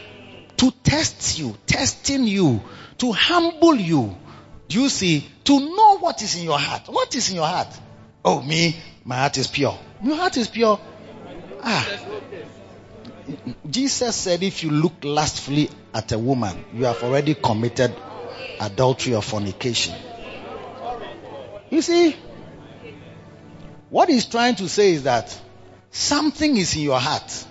[0.57, 2.61] to test you, testing you,
[2.99, 4.15] to humble you.
[4.67, 5.27] Do you see?
[5.45, 6.83] To know what is in your heart.
[6.87, 7.75] What is in your heart?
[8.23, 9.77] Oh, me, my heart is pure.
[10.03, 10.79] Your heart is pure.
[11.63, 11.87] Ah.
[13.69, 17.95] Jesus said if you look lustfully at a woman, you have already committed
[18.59, 19.95] adultery or fornication.
[21.69, 22.15] You see,
[23.89, 25.39] what he's trying to say is that
[25.91, 27.45] something is in your heart.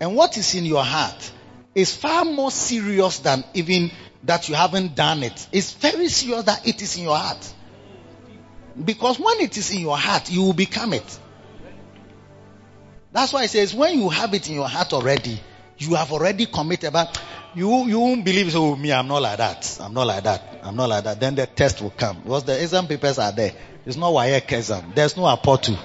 [0.00, 1.32] And what is in your heart
[1.74, 3.90] is far more serious than even
[4.24, 5.48] that you haven't done it.
[5.52, 7.54] It's very serious that it is in your heart.
[8.82, 11.18] Because when it is in your heart, you will become it.
[13.18, 15.40] That's why it says when you have it in your heart already,
[15.76, 16.92] you have already committed.
[16.92, 17.20] But
[17.52, 18.76] you you won't believe so.
[18.76, 19.76] Me, I'm not like that.
[19.80, 20.60] I'm not like that.
[20.62, 21.18] I'm not like that.
[21.18, 23.54] Then the test will come because the exam papers are there.
[23.84, 24.92] It's not why exam.
[24.94, 25.76] There's no apotu.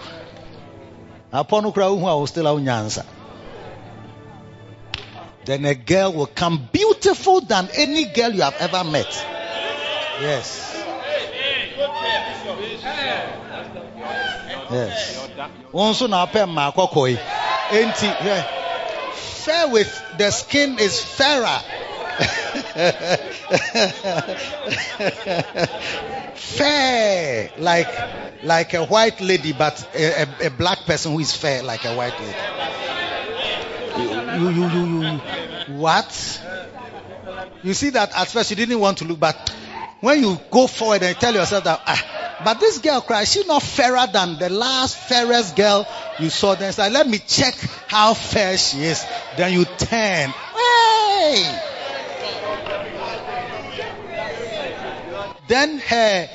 [1.34, 3.04] Aponu kura who will still have answer.
[5.46, 9.12] Then a girl will come beautiful than any girl you have ever met.
[10.22, 10.73] Yes.
[14.70, 15.30] Yes.
[15.72, 17.18] Also now pay ma kokoi.
[17.70, 18.14] Enti
[19.44, 21.60] fair with the skin is fairer.
[26.36, 27.88] fair, like
[28.44, 31.96] like a white lady, but a, a, a black person who is fair, like a
[31.96, 32.38] white lady.
[33.98, 34.10] You,
[34.40, 35.18] you, you, you, you,
[35.80, 36.42] what?
[37.64, 39.52] You see that at first you didn't want to look, but
[40.04, 43.64] when you go forward and tell yourself that, ah, but this girl cries, she's not
[43.64, 45.88] fairer than the last fairest girl
[46.20, 46.56] you saw.
[46.56, 47.56] Then it's like, let me check
[47.88, 49.06] how fair she is.
[49.38, 50.30] Then you turn.
[50.30, 51.60] Hey!
[55.48, 56.30] Then her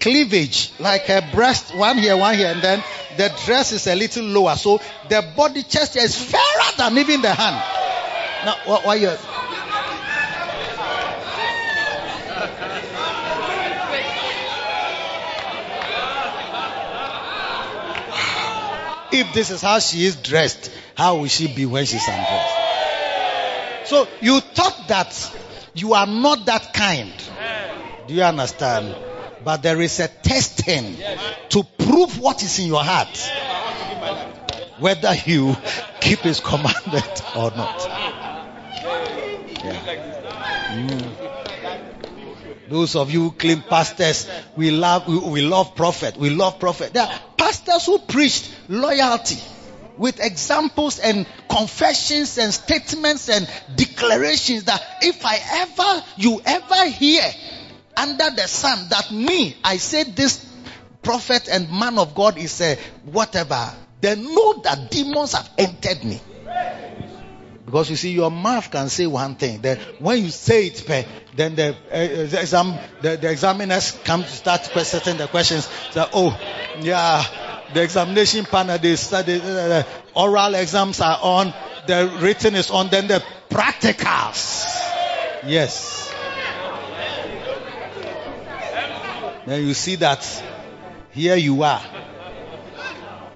[0.00, 2.84] cleavage, like her breast, one here, one here, and then
[3.16, 4.56] the dress is a little lower.
[4.56, 7.56] So the body chest is fairer than even the hand.
[8.44, 9.16] Now, what, why you?
[19.10, 22.54] If this is how she is dressed, how will she be when she's undressed?
[23.88, 25.32] So you thought that
[25.74, 27.12] you are not that kind.
[28.06, 28.94] Do you understand?
[29.44, 30.98] But there is a testing
[31.50, 33.16] to prove what is in your heart.
[34.78, 35.56] Whether you
[36.00, 37.88] keep his commandment or not.
[39.64, 39.80] Yeah.
[40.68, 41.07] Mm.
[42.68, 46.92] Those of you who claim pastors, we love, we, we love prophet, we love prophet.
[46.92, 49.38] There are pastors who preached loyalty
[49.96, 57.24] with examples and confessions and statements and declarations that if I ever, you ever hear
[57.96, 60.44] under the sun that me, I said this
[61.02, 66.20] prophet and man of God is a whatever, then know that demons have entered me.
[67.68, 69.60] Because you see, your mouth can say one thing.
[69.60, 70.86] Then when you say it,
[71.36, 75.68] then the, uh, the exam, the, the, examiners come to start questioning the questions.
[75.90, 76.40] So, oh,
[76.80, 77.22] yeah,
[77.74, 79.82] the examination panel, they study, uh,
[80.16, 81.52] oral exams are on,
[81.86, 84.64] the written is on, then the practicals.
[85.44, 86.10] Yes.
[89.44, 90.24] Then you see that
[91.10, 91.82] here you are.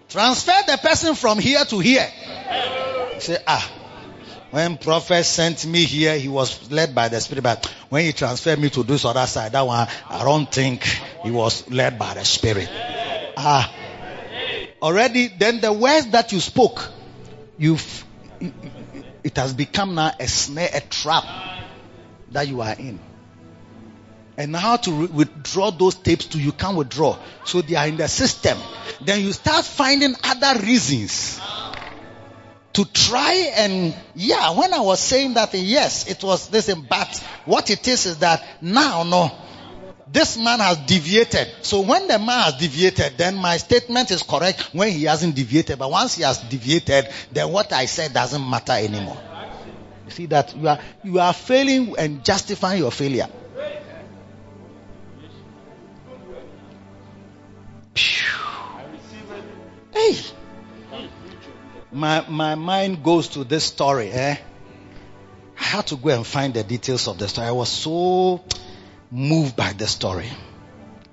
[0.09, 2.09] Transfer the person from here to here.
[3.19, 3.82] Say, ah,
[4.53, 7.43] when prophet sent me here, he was led by the spirit.
[7.43, 10.85] But when he transferred me to this other side, that one, I don't think
[11.23, 12.69] he was led by the spirit.
[13.35, 13.75] Ah,
[14.83, 16.87] already, then the words that you spoke,
[17.57, 18.05] you've,
[19.25, 21.25] it has become now a snare, a trap
[22.33, 23.01] that you are in.
[24.37, 27.17] And how to re- withdraw those tapes to you can't withdraw.
[27.47, 28.59] So they are in the system.
[29.01, 31.41] Then you start finding other reasons
[32.73, 37.71] to try and yeah when i was saying that yes it was this but what
[37.71, 39.31] it is is that now no
[40.13, 41.49] this man has deviated.
[41.63, 45.79] So when the man has deviated then my statement is correct when he hasn't deviated.
[45.79, 49.19] But once he has deviated then what i said doesn't matter anymore.
[50.05, 53.29] You see that you are you are failing and justifying your failure.
[59.95, 60.17] Hey
[61.93, 64.37] my, my mind goes to this story, eh?
[65.59, 67.49] I had to go and find the details of the story.
[67.49, 68.43] I was so
[69.11, 70.29] moved by the story.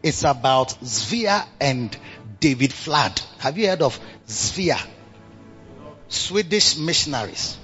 [0.01, 1.95] It's about Svea and
[2.39, 3.21] David Flood.
[3.39, 4.79] Have you heard of Svea?
[6.07, 7.57] Swedish missionaries.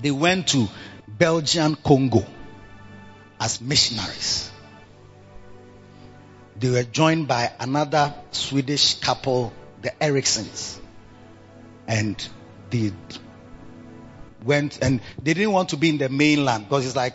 [0.00, 0.68] They went to
[1.06, 2.26] Belgian Congo
[3.40, 4.50] as missionaries.
[6.56, 10.80] They were joined by another Swedish couple, the Ericsons
[11.88, 12.28] and
[12.70, 12.92] they
[14.44, 17.14] went and they didn't want to be in the mainland because it's like,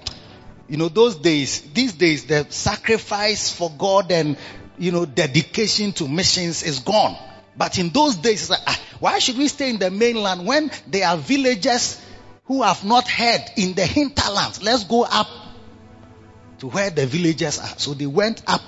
[0.68, 4.36] you know, those days, these days, the sacrifice for God and,
[4.78, 7.16] you know, dedication to missions is gone.
[7.56, 10.72] But in those days, it's like, ah, why should we stay in the mainland when
[10.88, 12.02] there are villagers
[12.46, 14.64] who have not heard in the hinterlands?
[14.64, 15.28] Let's go up
[16.60, 17.78] to where the villagers are.
[17.78, 18.62] So they went up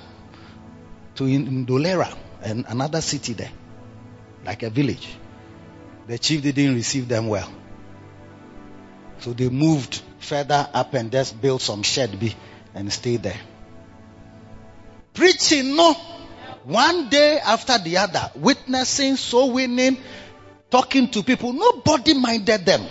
[1.16, 3.52] to Ndolera and another city there,
[4.46, 5.08] like a village
[6.08, 7.52] the chief didn't receive them well.
[9.20, 12.36] So they moved further up and just built some shed be
[12.74, 13.40] and stayed there.
[15.14, 15.94] Preaching, no.
[16.64, 19.98] One day after the other, witnessing, so winning,
[20.72, 22.82] talking to people, nobody minded them.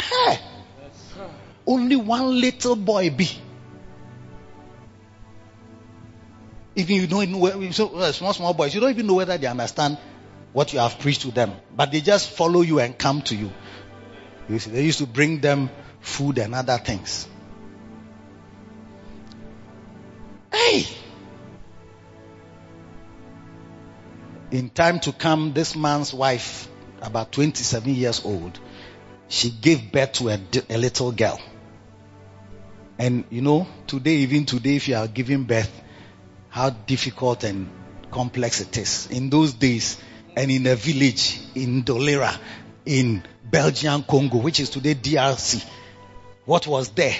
[0.00, 0.38] Hey,
[1.66, 3.28] only one little boy be.
[6.76, 9.48] Even you don't know, so uh, small small boys, you don't even know whether they
[9.48, 9.98] understand
[10.52, 11.52] what you have preached to them.
[11.74, 13.50] But they just follow you and come to you.
[14.48, 15.70] you see, they used to bring them
[16.00, 17.28] food and other things.
[20.52, 20.86] Hey!
[24.50, 26.68] In time to come, this man's wife,
[27.00, 28.58] about 27 years old,
[29.28, 31.40] she gave birth to a, a little girl.
[32.98, 35.70] And you know, today, even today, if you are giving birth,
[36.48, 37.70] how difficult and
[38.10, 39.06] complex it is.
[39.10, 39.96] In those days,
[40.36, 42.36] and in a village in Dolera,
[42.86, 45.64] in Belgian Congo, which is today DRC,
[46.44, 47.16] what was there?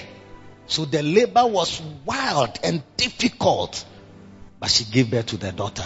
[0.67, 3.83] So the labor was wild and difficult.
[4.59, 5.85] But she gave birth to the daughter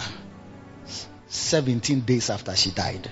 [1.28, 3.10] 17 days after she died.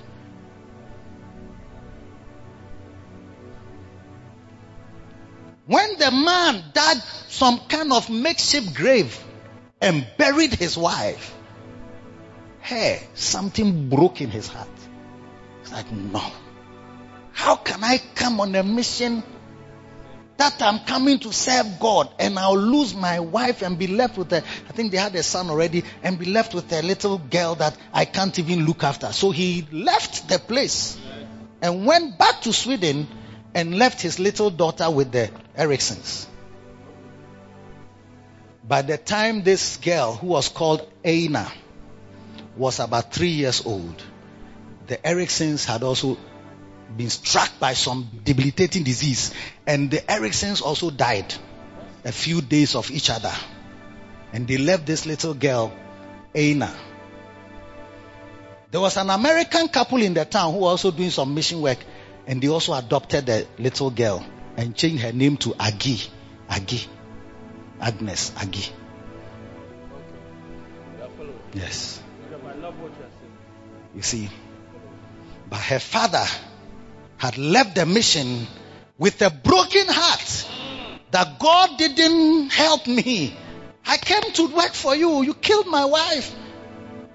[5.67, 6.99] When the man dug
[7.29, 9.19] some kind of makeshift grave
[9.81, 11.34] and buried his wife,
[12.65, 14.69] hey, something broke in his heart.
[15.61, 16.23] It's like, no.
[17.33, 19.23] How can I come on a mission
[20.39, 24.33] that I'm coming to serve God and I'll lose my wife and be left with
[24.33, 27.55] a, I think they had a son already and be left with a little girl
[27.57, 29.13] that I can't even look after.
[29.13, 30.99] So he left the place
[31.61, 33.07] and went back to Sweden
[33.53, 36.27] and left his little daughter with the Ericsons.
[38.67, 41.53] By the time this girl, who was called Aina,
[42.57, 44.03] was about three years old,
[44.87, 46.17] the Ericsons had also
[46.97, 49.33] been struck by some debilitating disease,
[49.67, 51.35] and the Ericsons also died
[52.05, 53.33] a few days of each other.
[54.33, 55.73] And they left this little girl,
[56.35, 56.73] Aina.
[58.71, 61.79] There was an American couple in the town who were also doing some mission work,
[62.27, 64.25] and they also adopted the little girl
[64.57, 66.09] and changed her name to Agi.
[66.51, 66.87] Agi.
[67.81, 68.71] Agnes Agi.
[71.53, 72.03] Yes.
[73.95, 74.29] You see,
[75.49, 76.25] but her father
[77.17, 78.47] had left the mission
[78.99, 80.47] with a broken heart
[81.11, 83.37] that God didn't help me.
[83.87, 85.23] I came to work for you.
[85.23, 86.35] You killed my wife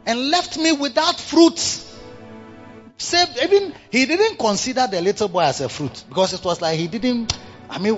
[0.05, 1.85] and left me without fruits.
[3.43, 6.87] Even he didn't consider the little boy as a fruit because it was like he
[6.87, 7.37] didn't.
[7.69, 7.95] I mean,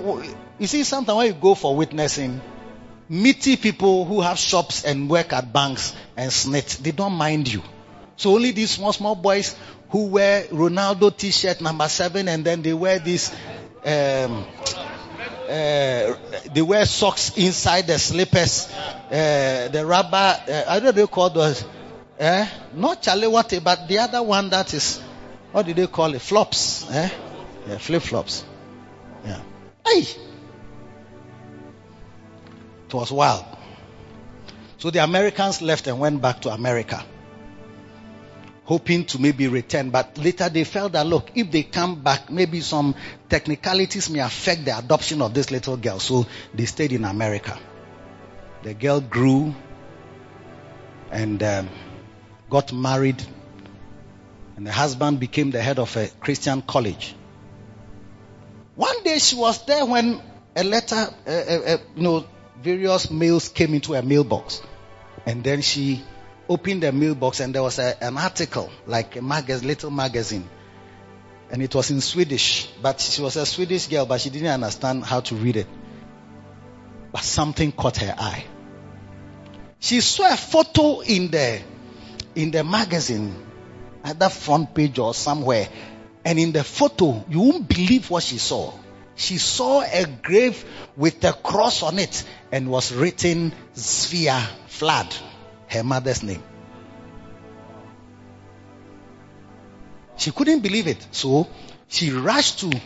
[0.58, 2.40] you see, sometimes when you go for witnessing,
[3.08, 7.62] meaty people who have shops and work at banks and snit, they don't mind you.
[8.16, 9.56] So only these small, small boys
[9.90, 13.30] who wear Ronaldo t-shirt number seven and then they wear this,
[13.84, 14.44] um,
[15.48, 16.14] uh,
[16.54, 21.30] they wear socks inside the slippers, uh, the rubber, uh, I don't know they call
[21.30, 21.64] those,
[22.18, 22.48] eh?
[22.74, 24.98] not chalewate, but the other one that is,
[25.52, 26.22] what do they call it?
[26.22, 27.10] Flops, eh?
[27.68, 28.44] Yeah, flip flops.
[29.26, 29.40] Yeah.
[29.86, 30.06] Hey!
[32.86, 33.44] It was wild.
[34.78, 37.04] So the Americans left and went back to America
[38.64, 42.60] hoping to maybe return, but later they felt that look, if they come back, maybe
[42.60, 42.94] some
[43.28, 45.98] technicalities may affect the adoption of this little girl.
[45.98, 47.58] So they stayed in America.
[48.62, 49.54] The girl grew
[51.10, 51.68] and um,
[52.48, 53.22] got married,
[54.56, 57.14] and the husband became the head of a Christian college.
[58.76, 60.22] One day she was there when
[60.54, 62.26] a letter, uh, uh, uh, you know,
[62.62, 64.62] various mails came into her mailbox,
[65.26, 66.02] and then she
[66.48, 70.48] opened the mailbox and there was a, an article, like a magazine, little magazine.
[71.50, 75.04] And it was in Swedish, but she was a Swedish girl, but she didn't understand
[75.04, 75.66] how to read it.
[77.12, 78.44] But something caught her eye.
[79.78, 81.60] She saw a photo in the,
[82.34, 83.34] in the magazine,
[84.04, 85.68] at the front page or somewhere.
[86.24, 88.72] And in the photo, you won't believe what she saw.
[89.14, 90.64] She saw a grave
[90.96, 95.14] with a cross on it and was written Svea Flood
[95.72, 96.42] her mother's name.
[100.16, 101.06] She couldn't believe it.
[101.10, 101.48] So
[101.88, 102.80] she rushed to,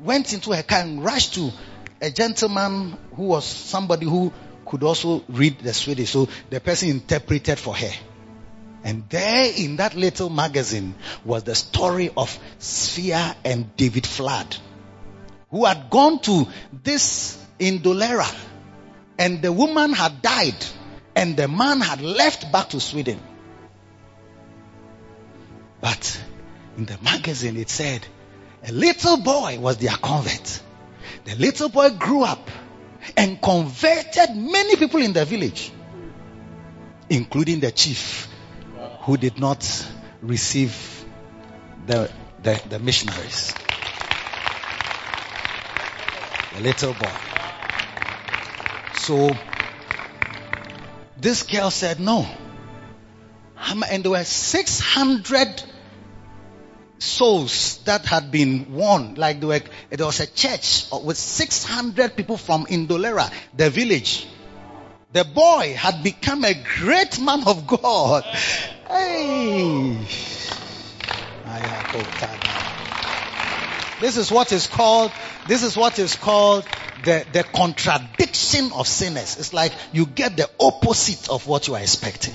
[0.00, 1.50] went into her car and rushed to
[2.00, 4.32] a gentleman who was somebody who
[4.66, 6.10] could also read the Swedish.
[6.10, 7.92] So the person interpreted for her.
[8.84, 10.94] And there in that little magazine
[11.24, 14.56] was the story of Svea and David Flood,
[15.50, 16.48] who had gone to
[16.82, 18.28] this Indolera,
[19.18, 20.56] and the woman had died
[21.14, 23.20] and the man had left back to Sweden.
[25.80, 26.20] But
[26.76, 28.06] in the magazine it said
[28.66, 30.62] a little boy was their convert.
[31.24, 32.48] The little boy grew up
[33.16, 35.72] and converted many people in the village,
[37.10, 38.28] including the chief
[39.00, 39.86] who did not
[40.20, 41.04] receive
[41.86, 42.10] the,
[42.42, 43.54] the, the missionaries.
[46.54, 47.10] The little boy.
[48.94, 49.30] So
[51.22, 52.26] this girl said no.
[53.88, 55.62] And there were 600
[56.98, 59.14] souls that had been won.
[59.14, 59.60] Like there, were,
[59.90, 64.26] there was a church with 600 people from Indolera, the village.
[65.12, 68.24] The boy had become a great man of God.
[68.88, 69.98] Hey.
[74.02, 75.12] This is what is called,
[75.46, 76.66] this is what is called
[77.04, 79.36] the, the contradiction of sinners.
[79.38, 82.34] It's like you get the opposite of what you are expecting.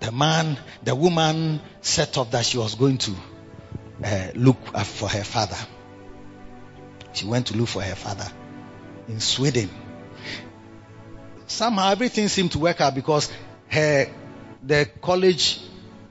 [0.00, 3.14] The man, the woman set up that she was going to
[4.04, 5.56] uh, look for her father.
[7.14, 8.30] She went to look for her father
[9.08, 9.70] in Sweden.
[11.46, 13.32] Somehow everything seemed to work out because
[13.68, 14.12] her,
[14.62, 15.60] the college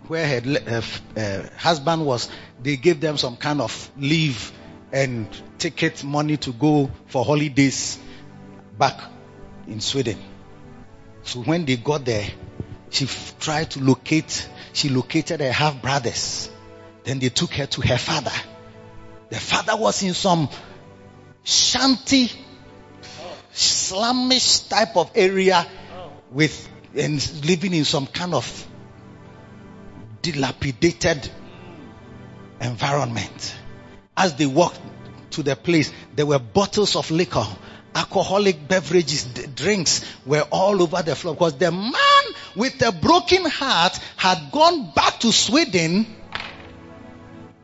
[0.08, 0.84] where her, her
[1.18, 2.30] uh, husband was,
[2.66, 4.52] they gave them some kind of leave
[4.92, 5.28] and
[5.60, 8.00] ticket money to go for holidays
[8.76, 9.00] back
[9.68, 10.18] in Sweden.
[11.22, 12.28] So when they got there,
[12.90, 16.50] she f- tried to locate, she located her half brothers.
[17.04, 18.32] Then they took her to her father.
[19.30, 20.50] The father was in some
[21.44, 22.32] shanty,
[23.54, 25.68] slummish type of area
[26.32, 28.68] with, and living in some kind of
[30.24, 31.30] dilapidated
[32.66, 33.56] environment.
[34.18, 34.80] As they walked
[35.32, 37.46] to the place, there were bottles of liquor,
[37.94, 39.24] alcoholic beverages,
[39.56, 42.24] drinks were all over the floor because the man
[42.56, 46.06] with a broken heart had gone back to Sweden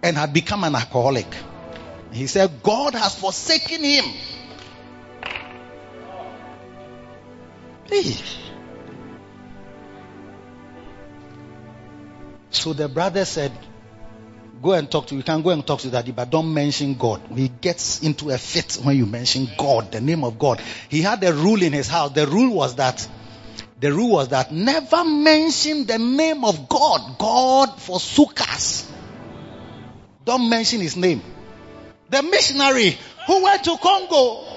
[0.04, 1.28] and had become an alcoholic.
[2.12, 4.06] He said, God has forsaken him.
[7.86, 8.16] Hey.
[12.50, 13.52] So the brother said,
[14.62, 17.22] Go and talk to you can go and talk to daddy, but don't mention God.
[17.34, 20.62] He gets into a fit when you mention God, the name of God.
[20.90, 22.12] He had a rule in his house.
[22.12, 23.08] The rule was that
[23.80, 27.18] the rule was that never mention the name of God.
[27.18, 28.88] God forsook us.
[30.24, 31.24] Don't mention his name.
[32.12, 34.51] The missionary who went to Congo.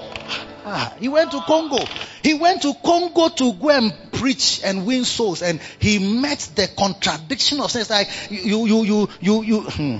[0.67, 1.77] Ah, he went to Congo.
[2.23, 6.67] He went to Congo to go and preach and win souls, and he met the
[6.67, 9.61] contradiction of things like you, you, you, you, you.
[9.61, 9.97] Hmm.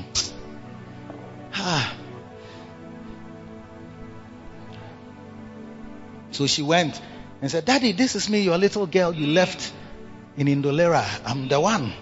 [1.53, 1.95] Ah.
[6.31, 6.99] So she went
[7.41, 9.71] and said, Daddy, this is me, your little girl you left
[10.35, 11.05] in Indolera.
[11.25, 11.93] I'm the one.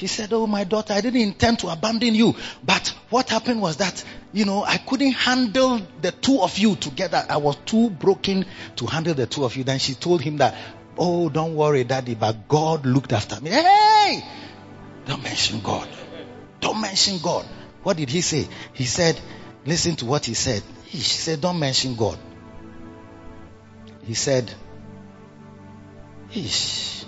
[0.00, 2.34] He said, Oh, my daughter, I didn't intend to abandon you.
[2.64, 7.22] But what happened was that, you know, I couldn't handle the two of you together.
[7.28, 8.46] I was too broken
[8.76, 9.64] to handle the two of you.
[9.64, 10.56] Then she told him that,
[10.96, 13.50] Oh, don't worry, daddy, but God looked after me.
[13.50, 14.24] Hey!
[15.04, 15.86] Don't mention God.
[16.60, 17.44] Don't mention God.
[17.82, 18.48] What did he say?
[18.72, 19.20] He said,
[19.66, 20.62] Listen to what he said.
[20.86, 22.18] He said, Don't mention God.
[24.04, 24.50] He said,
[26.34, 26.99] Ish.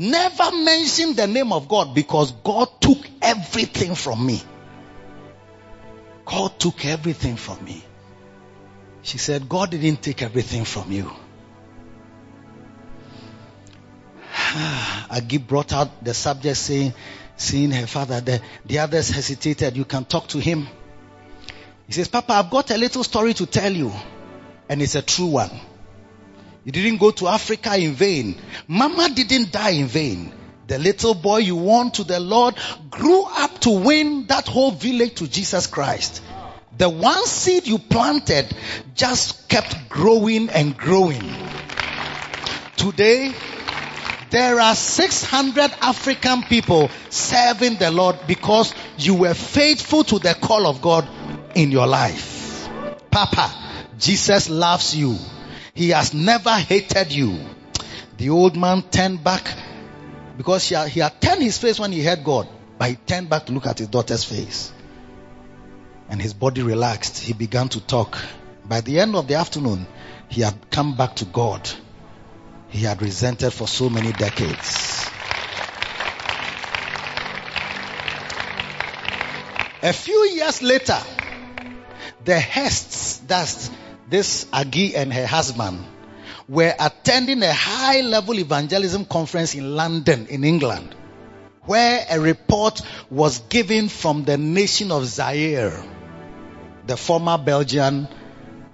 [0.00, 4.40] Never mention the name of God because God took everything from me.
[6.24, 7.82] God took everything from me.
[9.02, 11.10] She said, God didn't take everything from you.
[15.10, 16.94] Agi brought out the subject saying,
[17.36, 19.76] seeing her father, the, the others hesitated.
[19.76, 20.68] You can talk to him.
[21.88, 23.92] He says, Papa, I've got a little story to tell you.
[24.68, 25.50] And it's a true one.
[26.64, 28.36] You didn't go to Africa in vain.
[28.66, 30.32] Mama didn't die in vain.
[30.66, 32.54] The little boy you won to the Lord
[32.90, 36.22] grew up to win that whole village to Jesus Christ.
[36.76, 38.54] The one seed you planted
[38.94, 41.22] just kept growing and growing.
[42.76, 43.34] Today,
[44.30, 50.66] there are 600 African people serving the Lord because you were faithful to the call
[50.66, 51.08] of God
[51.54, 52.68] in your life.
[53.10, 53.50] Papa,
[53.98, 55.16] Jesus loves you.
[55.78, 57.38] He has never hated you.
[58.16, 59.46] The old man turned back
[60.36, 63.30] because he had, he had turned his face when he heard God, but he turned
[63.30, 64.72] back to look at his daughter's face.
[66.08, 67.18] And his body relaxed.
[67.20, 68.18] He began to talk.
[68.64, 69.86] By the end of the afternoon,
[70.26, 71.70] he had come back to God.
[72.70, 75.08] He had resented for so many decades.
[79.84, 80.98] A few years later,
[82.24, 83.70] the Hursts, that's
[84.10, 85.84] this Agi and her husband,
[86.48, 90.94] were attending a high level evangelism conference in London, in England,
[91.62, 92.80] where a report
[93.10, 95.82] was given from the nation of Zaire,
[96.86, 98.08] the former Belgian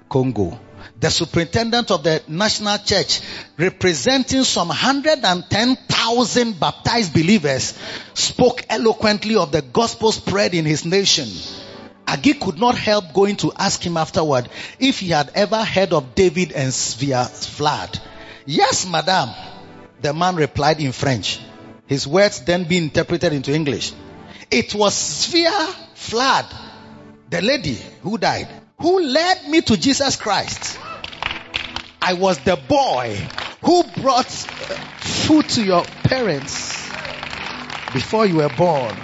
[0.08, 0.60] Congo.
[1.00, 3.20] The superintendent of the national church,
[3.58, 7.76] representing some 110,000 baptized believers,
[8.14, 11.26] spoke eloquently of the gospel spread in his nation.
[12.06, 14.48] Agi could not help going to ask him afterward
[14.78, 17.98] if he had ever heard of David and Svea flood.
[18.46, 19.30] Yes, madame,
[20.00, 21.40] the man replied in French.
[21.86, 23.92] His words then being interpreted into English.
[24.50, 26.46] It was Svea flood,
[27.30, 28.48] the lady who died,
[28.78, 30.78] who led me to Jesus Christ.
[32.00, 33.18] I was the boy
[33.62, 36.86] who brought food to your parents
[37.94, 38.94] before you were born.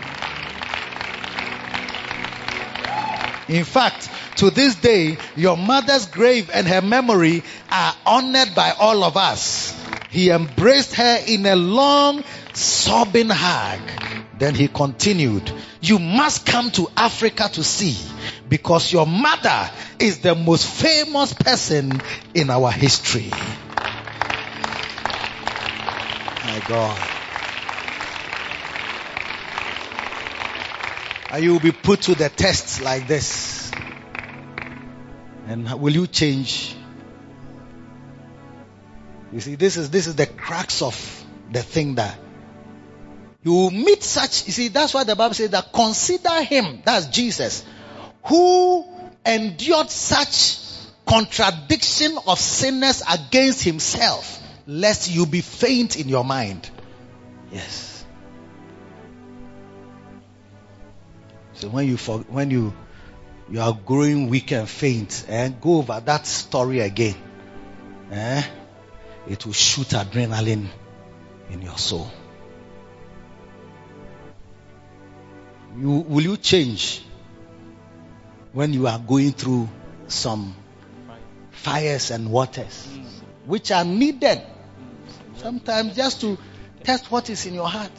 [3.51, 9.03] In fact, to this day, your mother's grave and her memory are honored by all
[9.03, 9.77] of us.
[10.09, 12.23] He embraced her in a long,
[12.53, 13.81] sobbing hug.
[14.39, 17.97] Then he continued, You must come to Africa to see
[18.49, 22.01] because your mother is the most famous person
[22.33, 23.31] in our history.
[26.45, 27.20] My God.
[31.31, 33.73] And you will be put to the test like this.
[35.47, 36.75] And will you change?
[39.33, 42.19] You see, this is this is the crux of the thing that
[43.43, 44.47] you meet such.
[44.47, 46.83] You see, that's why the Bible says that consider him.
[46.85, 47.65] That's Jesus,
[48.25, 48.85] who
[49.25, 50.59] endured such
[51.07, 56.69] contradiction of sinners against himself, lest you be faint in your mind.
[57.51, 57.90] Yes.
[61.61, 62.73] So when you for, when you
[63.51, 67.17] you are growing weak and faint, and eh, go over that story again.
[68.11, 68.43] Eh?
[69.29, 70.69] It will shoot adrenaline
[71.51, 72.11] in your soul.
[75.77, 77.05] You, will you change
[78.53, 79.69] when you are going through
[80.09, 80.55] some
[81.51, 82.89] fires and waters,
[83.45, 84.41] which are needed
[85.37, 86.39] sometimes just to
[86.85, 87.93] test what is in your heart?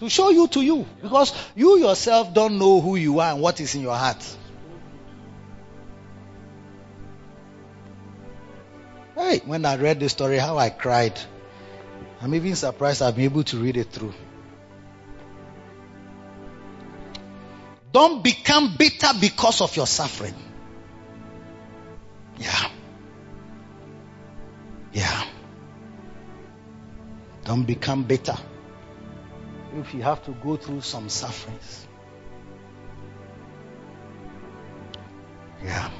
[0.00, 0.86] To show you to you.
[1.02, 4.24] Because you yourself don't know who you are and what is in your heart.
[9.14, 11.18] Hey, when I read the story, how I cried.
[12.20, 14.12] I'm even surprised I've been able to read it through.
[17.92, 20.34] Don't become bitter because of your suffering.
[22.36, 22.70] Yeah.
[24.92, 25.24] Yeah.
[27.44, 28.36] Don't become bitter
[29.76, 31.86] if you have to go through some sufferings.
[35.64, 35.90] Yeah.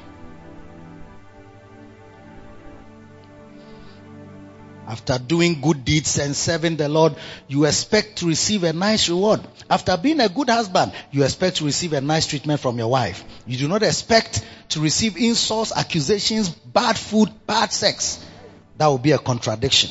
[4.87, 7.15] After doing good deeds and serving the Lord,
[7.49, 9.41] you expect to receive a nice reward.
[9.69, 13.25] After being a good husband, you expect to receive a nice treatment from your wife.
[13.45, 18.23] You do not expect to receive insults, accusations, bad food, bad sex.
[18.77, 19.89] That would be a contradiction.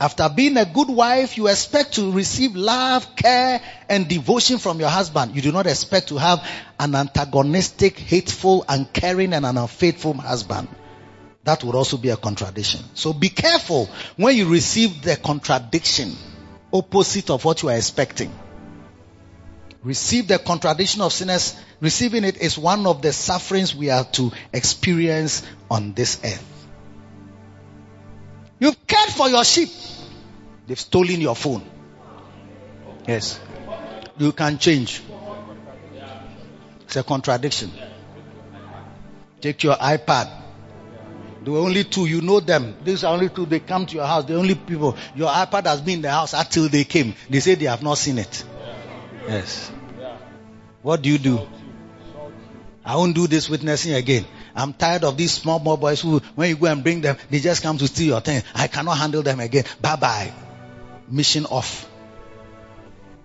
[0.00, 4.88] After being a good wife, you expect to receive love, care, and devotion from your
[4.88, 5.36] husband.
[5.36, 6.46] You do not expect to have
[6.80, 10.68] an antagonistic, hateful, uncaring, and an unfaithful husband.
[11.44, 12.80] That would also be a contradiction.
[12.94, 16.12] So be careful when you receive the contradiction,
[16.72, 18.32] opposite of what you are expecting.
[19.84, 21.54] Receive the contradiction of sinners.
[21.80, 26.53] Receiving it is one of the sufferings we are to experience on this earth.
[28.64, 29.68] You've cared for your sheep.
[30.66, 31.62] They've stolen your phone.
[33.06, 33.38] Yes.
[34.16, 35.02] You can change.
[36.86, 37.70] It's a contradiction.
[39.42, 40.30] Take your iPad.
[41.44, 42.06] Were only two.
[42.06, 42.74] You know them.
[42.82, 43.44] These are only two.
[43.44, 44.24] They come to your house.
[44.24, 44.96] The only people.
[45.14, 47.14] Your iPad has been in the house until they came.
[47.28, 48.44] They say they have not seen it.
[49.28, 49.70] Yes.
[50.80, 51.46] What do you do?
[52.82, 54.24] I won't do this witnessing again.
[54.54, 57.40] I'm tired of these small, small boys who, when you go and bring them, they
[57.40, 58.42] just come to steal your thing.
[58.54, 59.64] I cannot handle them again.
[59.80, 60.32] Bye bye.
[61.08, 61.90] Mission off.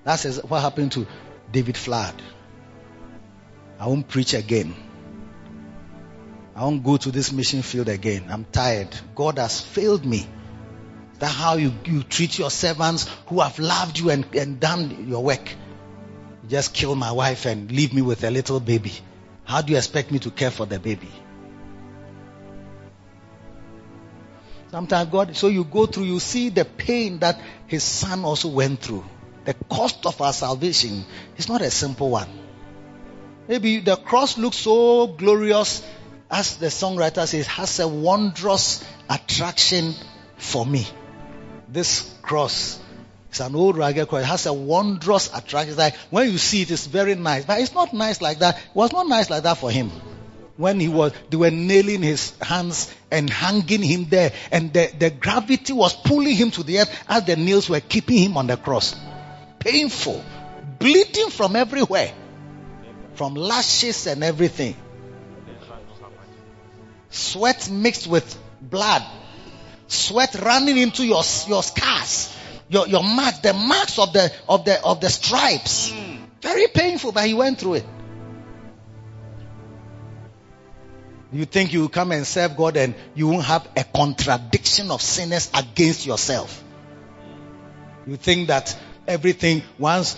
[0.03, 1.05] That's what happened to
[1.51, 2.21] David Flood.
[3.79, 4.75] I won't preach again.
[6.55, 8.25] I won't go to this mission field again.
[8.29, 8.89] I'm tired.
[9.15, 10.27] God has failed me.
[11.19, 15.23] That's how you, you treat your servants who have loved you and, and done your
[15.23, 15.47] work.
[16.43, 18.93] You just kill my wife and leave me with a little baby.
[19.43, 21.09] How do you expect me to care for the baby?
[24.71, 28.81] Sometimes God, so you go through, you see the pain that his son also went
[28.81, 29.03] through.
[29.45, 31.05] The cost of our salvation
[31.37, 32.29] is not a simple one.
[33.47, 35.83] Maybe the cross looks so glorious,
[36.29, 39.95] as the songwriter says, has a wondrous attraction
[40.37, 40.85] for me.
[41.67, 42.79] This cross
[43.29, 44.23] it's an old rugged cross.
[44.23, 45.69] It has a wondrous attraction.
[45.69, 47.45] It's like when you see it, it's very nice.
[47.45, 48.57] But it's not nice like that.
[48.57, 49.91] It was not nice like that for him.
[50.59, 54.33] When he was, they were nailing his hands and hanging him there.
[54.51, 58.17] And the, the gravity was pulling him to the earth as the nails were keeping
[58.17, 58.93] him on the cross.
[59.59, 60.21] Painful.
[60.77, 62.11] Bleeding from everywhere.
[63.13, 64.75] From lashes and everything.
[67.09, 69.05] Sweat mixed with blood.
[69.87, 72.35] Sweat running into your, your scars
[72.67, 75.93] your, your marks, the marks of the, of the, of the stripes.
[76.41, 77.85] Very painful, but he went through it.
[81.31, 85.01] You think you will come and serve God and you won't have a contradiction of
[85.01, 86.63] sinners against yourself.
[88.07, 88.75] You think that
[89.07, 90.17] everything once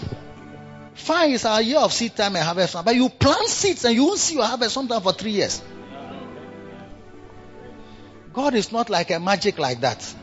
[0.94, 4.06] fine is our year of seed time and harvest but you plant seeds and you
[4.06, 5.62] won't see your harvest sometime for three years.
[8.34, 10.16] God is not like a magic like that.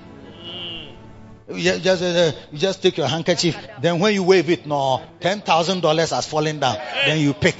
[1.49, 5.03] You just, just, uh, you just take your handkerchief, then when you wave it, no,
[5.21, 6.77] ten thousand dollars has fallen down.
[7.07, 7.57] Then you pick.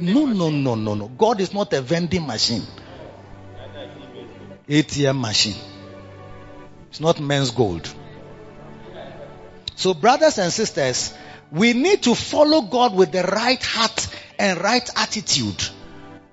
[0.00, 1.08] No, no, no, no, no.
[1.08, 2.62] God is not a vending machine.
[4.68, 5.56] ATM machine.
[6.90, 7.92] It's not men's gold.
[9.76, 11.14] So, brothers and sisters,
[11.50, 15.64] we need to follow God with the right heart and right attitude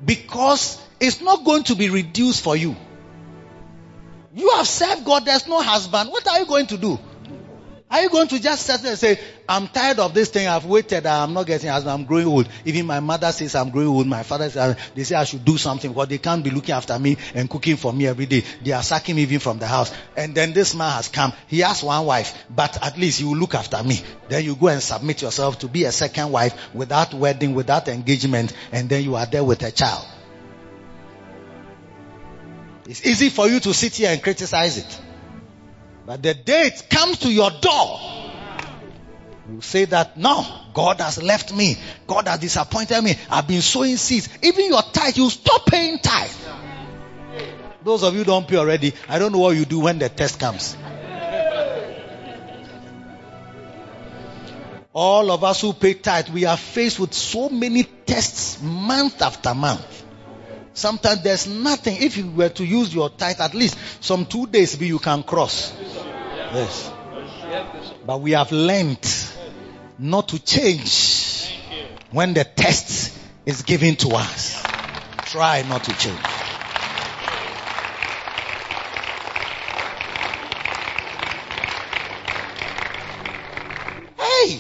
[0.04, 2.76] because it's not going to be reduced for you.
[4.34, 6.10] You have served God, there's no husband.
[6.12, 7.00] What are you going to do?
[7.90, 11.06] Are you going to just sit and say, I'm tired of this thing, I've waited,
[11.06, 12.50] uh, I'm not getting husband, I'm growing old.
[12.66, 15.46] Even my mother says I'm growing old, my father says, uh, they say I should
[15.46, 18.44] do something because they can't be looking after me and cooking for me every day.
[18.64, 19.94] They are sacking me even from the house.
[20.18, 23.38] And then this man has come, he has one wife, but at least he will
[23.38, 24.02] look after me.
[24.30, 28.52] Then you go and submit yourself to be a second wife without wedding, without engagement,
[28.72, 30.06] and then you are there with a child.
[32.88, 35.02] It's easy for you to sit here and criticize it.
[36.06, 38.00] But the day it comes to your door,
[39.52, 41.78] you say that, no, God has left me.
[42.08, 43.16] God has disappointed me.
[43.30, 44.30] I've been sowing seeds.
[44.42, 46.32] Even your tithe, you stop paying tithe.
[47.84, 50.40] Those of you don't pay already, I don't know what you do when the test
[50.40, 50.76] comes.
[54.94, 59.54] All of us who pay tithe, we are faced with so many tests month after
[59.54, 60.05] month.
[60.76, 61.96] Sometimes there's nothing.
[62.02, 65.24] If you were to use your tithe, at least some two days be you can
[65.24, 65.74] cross.
[66.54, 66.92] Yes.
[68.06, 69.00] But we have learned
[69.98, 71.58] not to change
[72.12, 74.62] when the test is given to us.
[75.32, 76.20] Try not to change.
[84.18, 84.60] Hey!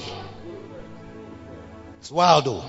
[1.99, 2.63] It's wild though.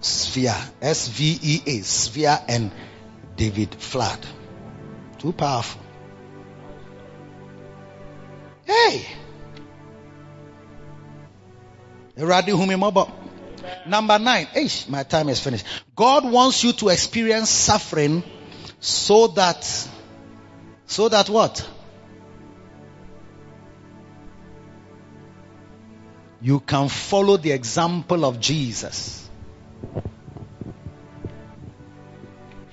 [0.00, 2.70] Svea, S V E A, Svea and
[3.36, 4.18] David Flood.
[5.18, 5.80] Too powerful.
[8.64, 9.06] Hey!
[13.86, 14.46] Number nine.
[14.46, 15.64] Eish, my time is finished.
[15.94, 18.22] God wants you to experience suffering
[18.80, 19.64] so that,
[20.86, 21.68] so that what?
[26.40, 29.27] You can follow the example of Jesus.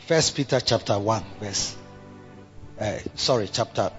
[0.08, 1.76] First Peter chapter 1 verse
[2.80, 3.92] uh, sorry chapter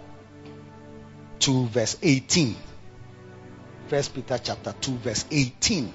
[1.40, 2.54] 2 verse 18
[3.88, 5.92] First Peter chapter 2 verse 18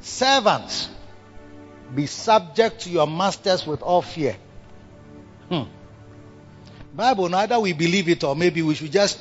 [0.00, 0.88] Servants
[1.94, 4.36] be subject to your masters with all fear.
[5.48, 5.62] Hmm.
[6.94, 9.20] Bible neither we believe it or maybe we should just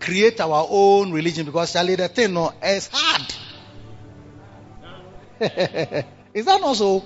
[0.00, 3.34] create our own religion because Charlie the thing no is hard
[6.34, 7.04] is that not so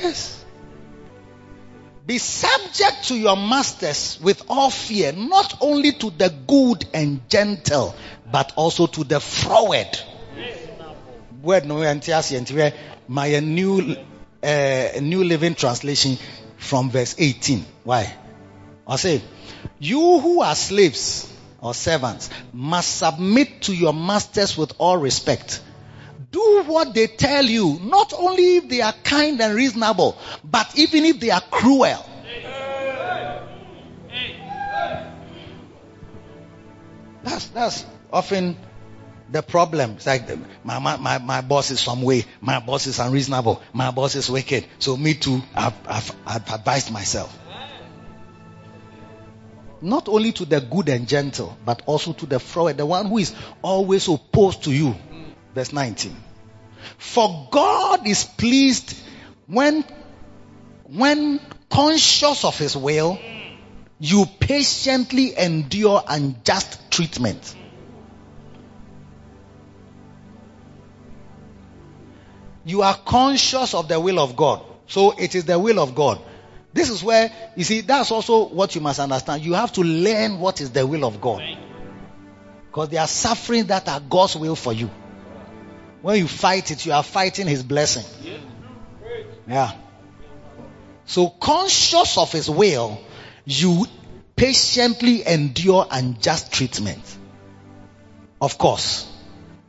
[0.00, 0.44] Yes.
[2.06, 7.94] Be subject to your masters with all fear, not only to the good and gentle,
[8.30, 9.98] but also to the froward.
[11.42, 11.82] Word no
[13.08, 13.96] my new
[14.42, 16.18] uh, new living translation
[16.58, 17.64] from verse 18.
[17.84, 18.14] Why?
[18.86, 19.22] I say,
[19.78, 25.62] you who are slaves or servants must submit to your masters with all respect
[26.34, 31.04] do what they tell you, not only if they are kind and reasonable, but even
[31.04, 32.04] if they are cruel.
[37.22, 38.56] That's, that's often
[39.30, 39.92] the problem.
[39.92, 40.28] It's like
[40.64, 44.28] my, my, my, my boss is some way, my boss is unreasonable, my boss is
[44.28, 44.66] wicked.
[44.80, 47.38] So me too, I've, I've, I've advised myself.
[49.80, 53.18] Not only to the good and gentle, but also to the froward, the one who
[53.18, 54.96] is always opposed to you.
[55.54, 56.14] Verse 19.
[56.98, 58.96] For God is pleased
[59.46, 59.84] when,
[60.84, 61.40] when
[61.70, 63.18] conscious of his will,
[64.00, 67.54] you patiently endure unjust treatment.
[72.64, 74.64] You are conscious of the will of God.
[74.86, 76.20] So it is the will of God.
[76.72, 79.44] This is where, you see, that's also what you must understand.
[79.44, 81.42] You have to learn what is the will of God.
[82.66, 84.90] Because there are sufferings that are God's will for you.
[86.04, 88.04] When you fight it, you are fighting his blessing.
[89.48, 89.72] Yeah.
[91.06, 93.00] So conscious of his will,
[93.46, 93.86] you
[94.36, 97.02] patiently endure unjust treatment.
[98.38, 99.06] Of course,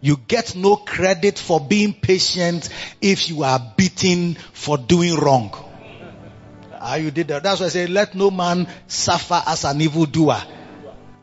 [0.06, 2.70] You get no credit for being patient
[3.02, 5.52] if you are beaten for doing wrong.
[6.74, 7.42] Ah, you did that.
[7.42, 10.44] That's why I say, let no man suffer as an evildoer,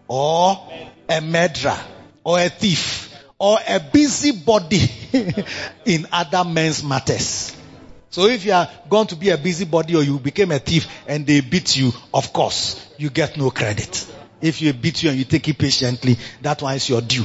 [0.09, 0.69] or
[1.09, 1.79] a murderer,
[2.25, 3.12] or a thief,
[3.43, 4.89] or a busybody
[5.85, 7.57] in other men's matters.
[8.09, 11.27] So if you are going to be a busybody or you became a thief and
[11.27, 14.07] they beat you, of course, you get no credit.
[14.41, 17.25] If you beat you and you take it patiently, that one is your due.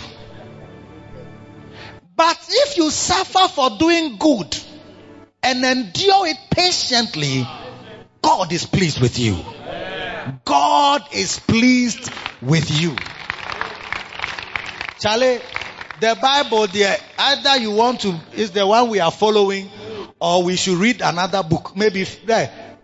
[2.15, 4.57] But if you suffer for doing good
[5.43, 7.47] and endure it patiently,
[8.23, 9.37] God is pleased with you.
[10.45, 12.09] God is pleased
[12.41, 12.95] with you.
[14.99, 15.41] Charlie,
[15.99, 19.69] the Bible there, either you want to, is the one we are following,
[20.19, 21.75] or we should read another book.
[21.75, 22.05] Maybe,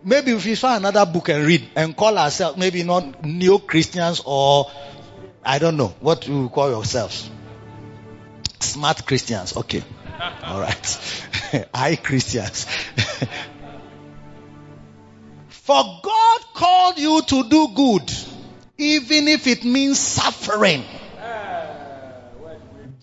[0.02, 4.22] maybe if we find another book and read and call ourselves, maybe not neo Christians
[4.24, 4.70] or,
[5.44, 7.30] I don't know, what you call yourselves.
[8.60, 9.56] Smart Christians.
[9.56, 9.82] Okay.
[10.42, 11.68] All right.
[11.74, 12.66] I Christians.
[15.48, 18.12] For God called you to do good,
[18.76, 20.84] even if it means suffering.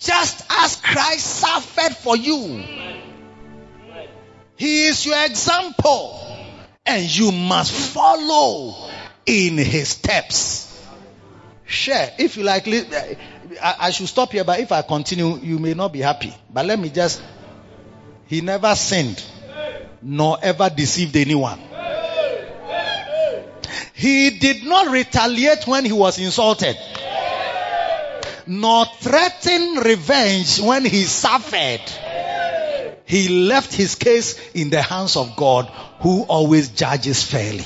[0.02, 2.64] Just as Christ suffered for you.
[4.56, 6.20] He is your example.
[6.86, 8.89] And you must follow
[9.26, 10.68] in his steps.
[11.66, 12.12] Share.
[12.18, 12.68] If you like,
[13.64, 16.34] I should stop here, but if I continue, you may not be happy.
[16.49, 17.22] But let me just.
[18.26, 19.24] He never sinned,
[20.02, 21.60] nor ever deceived anyone.
[23.93, 26.76] He did not retaliate when he was insulted,
[28.48, 31.82] nor threaten revenge when he suffered.
[33.06, 35.66] He left his case in the hands of God,
[36.00, 37.66] who always judges fairly.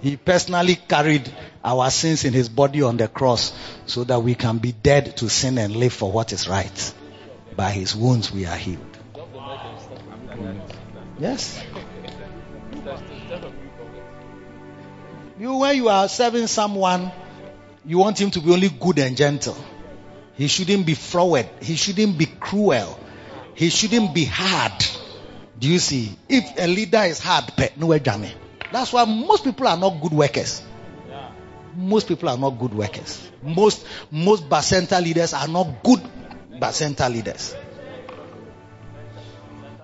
[0.00, 1.30] He personally carried
[1.64, 3.52] our sins in his body on the cross
[3.86, 6.94] so that we can be dead to sin and live for what is right.
[7.56, 8.96] By his wounds we are healed.
[11.18, 11.60] Yes.
[15.38, 17.12] You, when you are serving someone,
[17.84, 19.56] you want him to be only good and gentle.
[20.34, 21.48] He shouldn't be froward.
[21.60, 22.98] He shouldn't be cruel.
[23.54, 24.84] He shouldn't be hard.
[25.58, 26.16] Do you see?
[26.28, 27.44] If a leader is hard,
[27.76, 27.96] no.
[28.72, 30.62] That's why most people are not good workers.
[31.74, 33.30] Most people are not good workers.
[33.42, 36.00] Most most Bacenta leaders are not good
[36.60, 37.54] Bacenta leaders.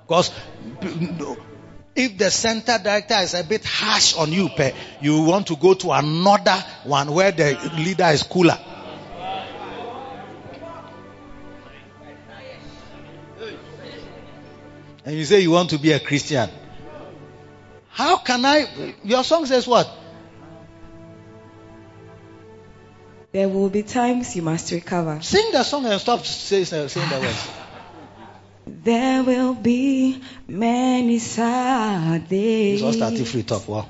[0.06, 0.32] Because
[1.96, 4.50] if the center director is a bit harsh on you,
[5.00, 8.58] you want to go to another one where the leader is cooler.
[15.06, 16.48] And you say you want to be a Christian.
[17.90, 18.94] How can I?
[19.04, 19.88] Your song says what?
[23.32, 25.20] There will be times you must recover.
[25.20, 27.50] Sing the song and stop saying, saying the words.
[28.66, 32.82] There will be many sad days.
[32.82, 33.68] All starting free talk.
[33.68, 33.88] Wow.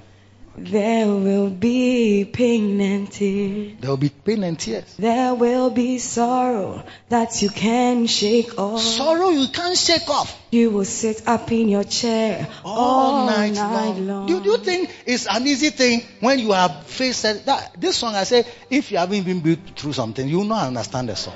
[0.57, 3.73] There will be pain and tears.
[3.81, 4.95] There will be pain and tears.
[4.97, 8.81] There will be sorrow that you can shake off.
[8.81, 10.41] Sorrow you can't shake off.
[10.53, 14.07] You will sit up in your chair all, all night, night, long.
[14.07, 14.27] long.
[14.29, 17.75] Do, do, you think it's an easy thing when you have faced that?
[17.77, 21.17] This song, I say, if you haven't been through something, you will not understand the
[21.17, 21.35] song.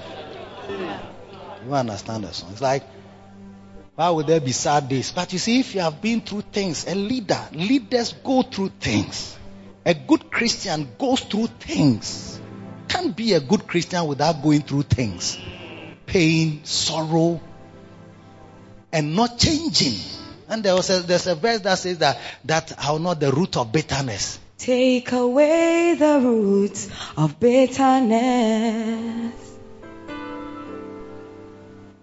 [0.68, 2.51] You will understand the song.
[2.53, 2.84] It's like
[3.99, 5.11] why would there be sad days?
[5.11, 9.37] But you see, if you have been through things, a leader, leaders go through things.
[9.85, 12.41] A good Christian goes through things.
[12.87, 15.37] Can't be a good Christian without going through things.
[16.07, 17.41] Pain, sorrow,
[18.93, 19.99] and not changing.
[20.49, 23.57] And there was a, there's a verse that says that, that are not the root
[23.57, 24.39] of bitterness.
[24.59, 28.69] Take away the roots of bitterness.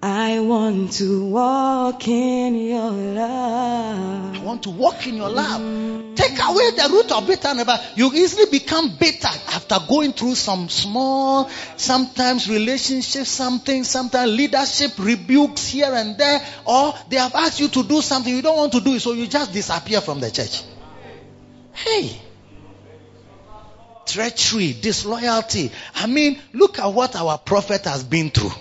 [0.07, 4.35] I want to walk in your love.
[4.35, 6.15] I want to walk in your love.
[6.15, 7.67] Take away the root of bitterness.
[7.95, 15.65] You easily become bitter after going through some small, sometimes relationships, something, sometimes leadership rebukes
[15.69, 18.81] here and there, or they have asked you to do something you don't want to
[18.81, 20.61] do so you just disappear from the church.
[21.73, 22.15] Hey.
[24.05, 25.71] Treachery, disloyalty.
[25.95, 28.51] I mean, look at what our prophet has been through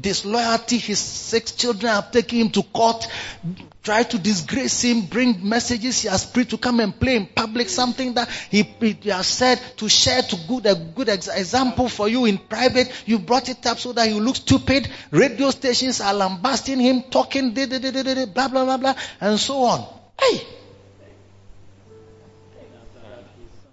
[0.00, 0.78] disloyalty.
[0.78, 3.06] His six children have taken him to court,
[3.82, 7.68] tried to disgrace him, bring messages he has preached to come and play in public,
[7.68, 12.08] something that he, he has said to share to good a good ex- example for
[12.08, 12.90] you in private.
[13.06, 14.88] You brought it up so that you look stupid.
[15.10, 19.86] Radio stations are lambasting him, talking, blah blah blah blah, and so on.
[20.20, 20.40] Hey.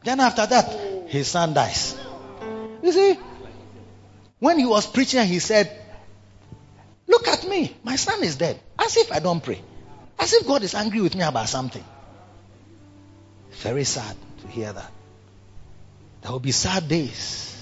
[0.04, 1.96] Then after that, his son dies.
[2.82, 3.20] You see,
[4.40, 5.81] when he was preaching, he said,
[7.12, 8.58] Look at me, my son is dead.
[8.80, 9.62] As if I don't pray.
[10.18, 11.84] As if God is angry with me about something.
[13.52, 14.92] Very sad to hear that.
[16.22, 17.62] There will be sad days.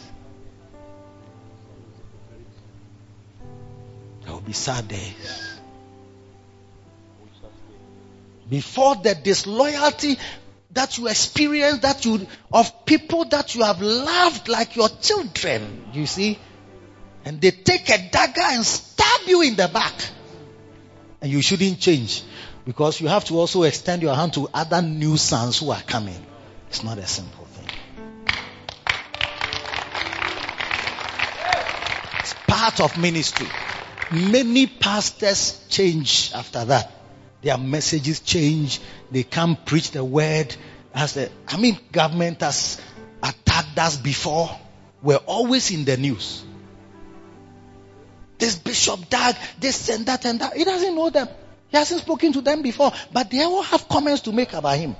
[4.23, 5.57] There will be sad days.
[8.47, 10.19] Before the disloyalty
[10.71, 16.05] that you experience that you of people that you have loved like your children, you
[16.05, 16.37] see,
[17.25, 19.93] and they take a dagger and stab you in the back.
[21.21, 22.23] And you shouldn't change
[22.65, 26.25] because you have to also extend your hand to other new sons who are coming.
[26.69, 27.67] It's not a simple thing.
[32.19, 33.47] It's part of ministry.
[34.11, 36.91] Many pastors change after that.
[37.41, 38.81] Their messages change.
[39.11, 40.55] They can't preach the word.
[40.93, 42.81] As the, I mean, government has
[43.21, 44.49] attacked us before.
[45.01, 46.43] We're always in the news.
[48.39, 50.55] This bishop died, this and that and that.
[50.55, 51.27] He doesn't know them.
[51.67, 54.95] He hasn't spoken to them before, but they all have comments to make about him.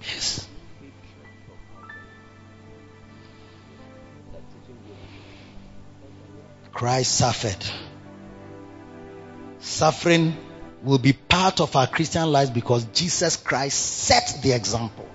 [0.00, 0.46] Yes.
[6.72, 7.64] Christ suffered.
[9.58, 10.36] Suffering
[10.82, 15.07] will be part of our Christian lives because Jesus Christ set the example.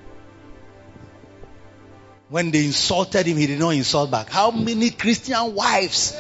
[2.34, 4.27] When they insulted him, he did not insult back.
[4.27, 6.17] How many Christian wives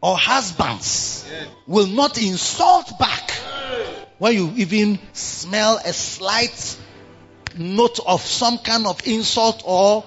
[0.00, 1.30] or husbands
[1.66, 3.30] will not insult back
[4.16, 6.78] when you even smell a slight
[7.54, 10.06] note of some kind of insult or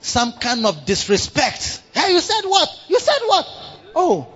[0.00, 1.82] some kind of disrespect?
[1.92, 2.70] Hey, you said what?
[2.88, 3.46] You said what?
[3.94, 4.26] Oh,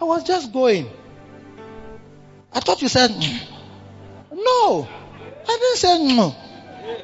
[0.00, 0.88] I was just going.
[2.54, 3.48] I thought you said mm.
[4.32, 4.88] no.
[5.46, 6.34] I didn't say no.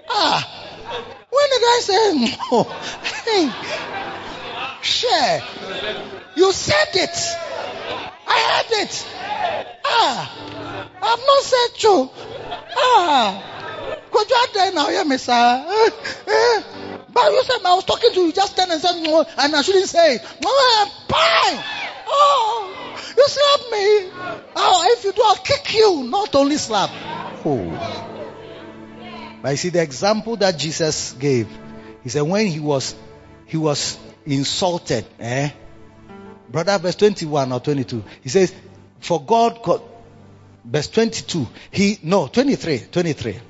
[0.08, 0.58] Ah,
[1.30, 2.62] when did I say no?
[3.24, 3.50] Hey,
[4.82, 5.42] share.
[6.36, 7.36] You said it.
[8.26, 9.06] I heard it.
[9.84, 10.30] Ah,
[11.02, 12.10] I've not said true.
[12.76, 15.04] Ah, could you there now, yeah?
[15.04, 15.90] Eh,
[16.26, 16.62] eh.
[17.10, 19.62] But you said I was talking to you just then and said no, and I
[19.62, 20.22] shouldn't say it.
[20.44, 21.64] Oh, fine.
[22.06, 24.10] Oh, you slap me.
[24.56, 26.04] Oh, if you do, I'll kick you.
[26.04, 26.90] Not only slap.
[27.44, 28.07] Oh.
[29.48, 31.48] But you see the example that Jesus gave.
[32.02, 32.94] He said when he was
[33.46, 35.48] he was insulted, eh?
[36.50, 38.04] Brother, verse 21 or 22.
[38.20, 38.54] He says,
[39.00, 39.80] For God, God
[40.62, 41.48] verse 22.
[41.70, 43.40] He no 23, 23.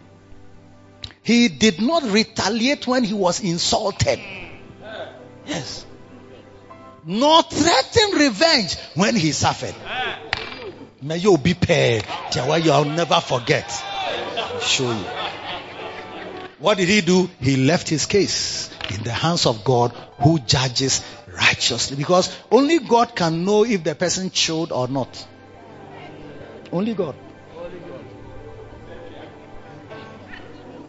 [1.25, 4.21] He did not retaliate when he was insulted.
[5.47, 5.85] Yes.
[7.07, 9.75] Nor threaten revenge when he suffered.
[11.03, 12.05] May you be paid.
[12.37, 13.69] I'll never forget.
[13.85, 15.28] I'll show you.
[16.59, 17.31] What did he do?
[17.41, 21.97] He left his case in the hands of God who judges righteously.
[21.97, 25.27] Because only God can know if the person showed or not.
[26.73, 27.15] Only God.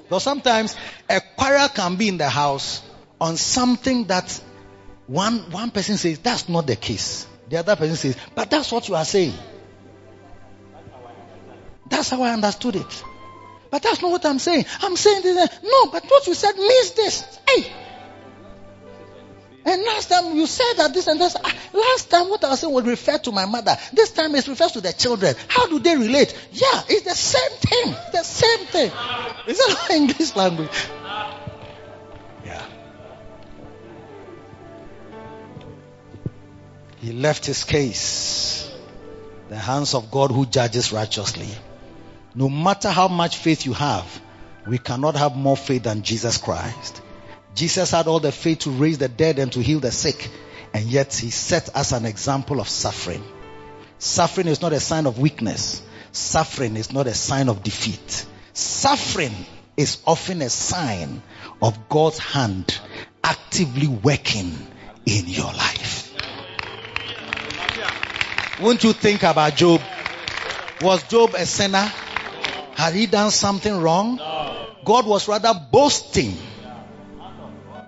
[0.04, 0.76] Because sometimes
[1.08, 2.82] a quarrel can be in the house
[3.22, 4.42] on something that
[5.06, 7.28] one, one person says, that's not the case.
[7.50, 9.34] The other person says, but that's what you are saying.
[11.90, 13.04] That's how I understood it.
[13.72, 14.66] But that's not what I'm saying.
[14.82, 15.60] I'm saying this.
[15.64, 17.40] No, but what you said means this.
[17.48, 17.72] Hey.
[19.66, 21.36] And last time you said that this and this.
[21.36, 23.78] Ah, last time what I was saying was referred to my mother.
[23.94, 25.36] This time it refers to the children.
[25.48, 26.34] How do they relate?
[26.52, 27.96] Yeah, it's the same thing.
[28.12, 28.92] The same thing.
[29.48, 30.70] Is that English language?
[32.46, 32.66] Yeah.
[36.98, 38.72] He left his case.
[39.50, 41.50] The hands of God who judges righteously.
[42.36, 44.22] No matter how much faith you have,
[44.68, 47.02] we cannot have more faith than Jesus Christ.
[47.56, 50.30] Jesus had all the faith to raise the dead and to heal the sick,
[50.74, 53.24] and yet he set us an example of suffering.
[53.98, 55.82] Suffering is not a sign of weakness.
[56.12, 58.26] Suffering is not a sign of defeat.
[58.54, 59.34] Suffering
[59.76, 61.22] is often a sign
[61.62, 62.80] of God's hand
[63.24, 64.56] actively working
[65.06, 66.14] in your life.
[68.62, 69.82] Won't you think about Job?
[70.82, 71.92] Was Job a sinner?
[72.80, 74.16] Had he done something wrong?
[74.16, 74.68] No.
[74.86, 76.38] God was rather boasting.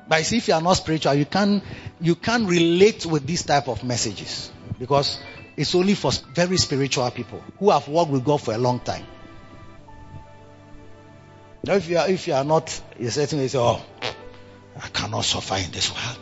[0.09, 1.63] But see, if you are not spiritual, you can't
[2.01, 5.17] you can't relate with these type of messages because
[5.55, 9.05] it's only for very spiritual people who have walked with God for a long time.
[11.63, 13.81] Now, if you are if you are not, you're you say, "Oh,
[14.75, 16.19] I cannot suffer in this world.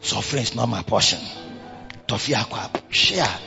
[0.00, 1.20] Suffering is not my portion.
[2.88, 3.38] Share.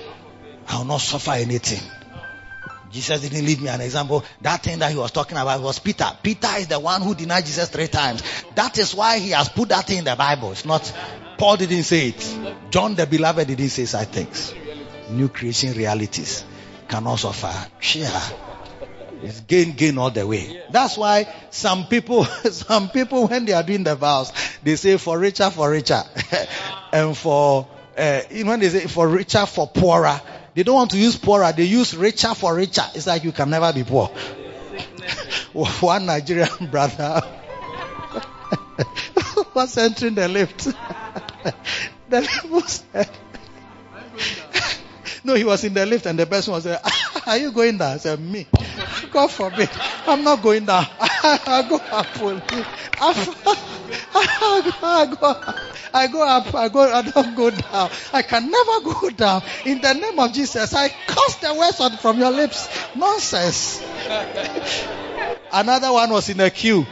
[0.67, 1.96] I will not suffer anything."
[2.91, 4.23] Jesus didn't leave me an example.
[4.41, 6.05] That thing that he was talking about was Peter.
[6.23, 8.23] Peter is the one who denied Jesus three times.
[8.55, 10.51] That is why he has put that in the Bible.
[10.51, 10.91] It's not,
[11.37, 12.37] Paul didn't say it.
[12.71, 14.53] John the beloved didn't say such things.
[15.09, 16.43] New creation realities
[16.87, 17.67] can also fire.
[17.79, 18.21] Share.
[19.21, 20.61] It's gain, gain all the way.
[20.69, 24.31] That's why some people, some people when they are doing the vows,
[24.63, 26.03] they say for richer, for richer.
[26.93, 30.21] and for, uh, when they say for richer, for poorer.
[30.57, 32.81] They don't want to use poorer, they use richer for richer.
[32.95, 34.07] It's like you can never be poor.
[35.53, 37.21] One Nigerian brother
[39.53, 40.63] was entering the lift.
[42.09, 43.07] the lift said,
[45.23, 46.81] no, he was in the lift and the person was there.
[47.27, 47.95] Are you going down?
[47.95, 48.47] I said, me.
[49.11, 49.69] God forbid.
[50.07, 50.87] I'm not going down.
[50.99, 52.07] I go up.
[52.15, 52.21] I
[55.19, 55.35] go,
[55.93, 56.55] I go up.
[56.55, 56.93] I go.
[56.93, 57.91] I don't go down.
[58.13, 59.43] I can never go down.
[59.65, 62.69] In the name of Jesus, I curse the words from your lips.
[62.95, 63.83] Nonsense.
[65.51, 66.85] Another one was in the queue.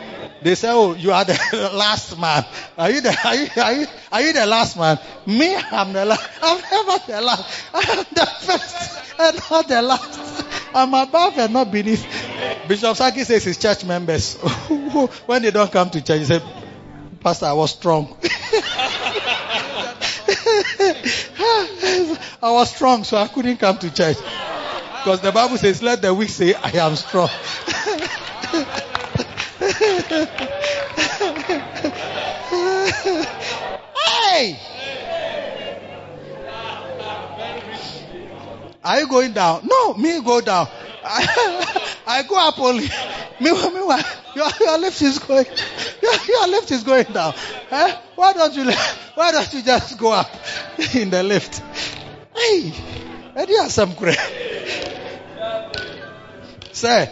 [0.45, 2.45] They say, "Oh, you are the last man.
[2.77, 4.99] Are you the are you, are you, are you the last man?
[5.25, 6.29] Me, I'm the last.
[6.39, 7.65] I'm never the last.
[7.73, 10.45] I'm the first and not the last.
[10.75, 12.05] I'm above and not beneath."
[12.67, 14.35] Bishop Saki says his church members
[15.25, 16.43] when they don't come to church, he said,
[17.21, 18.15] "Pastor, I was strong."
[22.43, 24.17] I was strong, so I couldn't come to church.
[24.17, 27.29] Because the Bible says, let the weak say, I am strong.
[34.05, 34.59] Hey!
[38.83, 39.61] Are you going down?
[39.65, 40.67] No, me go down.
[41.03, 42.87] I, I go up only.
[43.39, 44.03] Meanwhile, meanwhile
[44.35, 45.45] your, your lift is going.
[46.01, 47.33] Your, your lift is going down.
[47.71, 47.97] Eh?
[48.15, 48.71] Why don't you?
[49.15, 50.29] Why don't you just go up
[50.93, 51.63] in the lift?
[52.35, 52.73] Hey,
[53.35, 54.19] I do have some credit.
[56.73, 57.07] Say,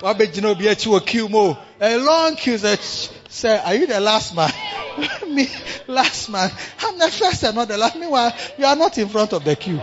[0.00, 1.56] what be you know be a queue more?
[1.80, 2.58] A long queue.
[2.58, 2.78] Said,
[3.28, 4.52] say, are you the last man?
[5.28, 5.48] Me,
[5.88, 6.50] last man.
[6.80, 7.96] I'm the first and not the last.
[7.96, 9.80] Meanwhile, you are not in front of the queue.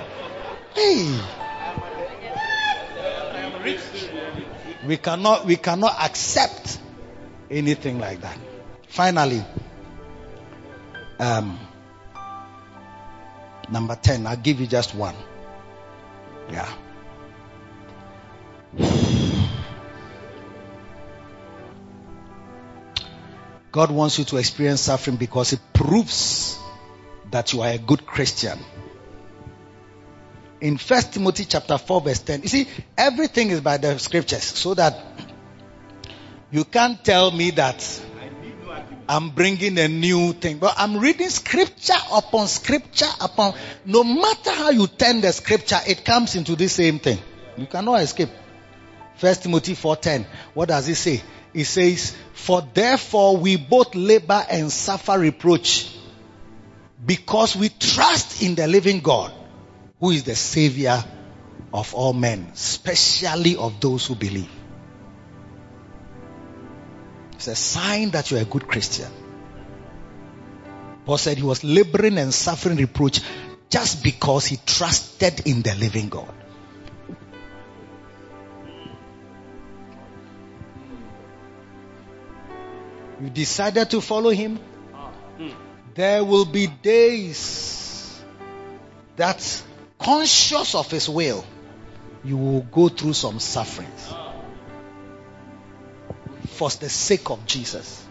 [0.74, 1.20] Hey.
[4.86, 6.80] We cannot, we cannot accept
[7.50, 8.38] anything like that.
[8.88, 9.44] Finally,
[11.20, 11.60] um,
[13.70, 15.16] number 10, I'll give you just one.
[16.50, 16.72] Yeah.
[23.72, 26.60] God wants you to experience suffering because it proves
[27.32, 28.60] that you are a good Christian.
[30.60, 32.68] In First Timothy chapter 4 verse 10, you see,
[32.98, 35.00] everything is by the scriptures so that
[36.52, 38.02] you can't tell me that
[39.08, 40.58] I'm bringing a new thing.
[40.58, 46.06] But I'm reading scripture upon scripture upon, no matter how you turn the scripture, it
[46.06, 47.18] comes into the same thing.
[47.58, 48.30] You cannot escape.
[49.16, 50.26] First Timothy 4.10.
[50.54, 51.22] What does it say?
[51.54, 55.94] It says, For therefore we both labor and suffer reproach
[57.06, 59.34] because we trust in the living God
[60.00, 61.04] who is the savior
[61.74, 64.50] of all men, especially of those who believe.
[67.34, 69.12] It's a sign that you're a good Christian.
[71.06, 73.22] Paul said he was laboring and suffering reproach
[73.70, 76.32] just because he trusted in the living God.
[83.22, 84.60] You decided to follow him.
[85.94, 88.20] There will be days
[89.16, 89.64] that
[90.00, 91.46] conscious of his will,
[92.24, 94.12] you will go through some sufferings
[96.48, 98.04] for the sake of Jesus.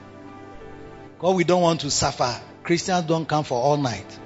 [1.19, 2.41] God, we don't want to suffer.
[2.63, 4.19] Christians don't come for all night.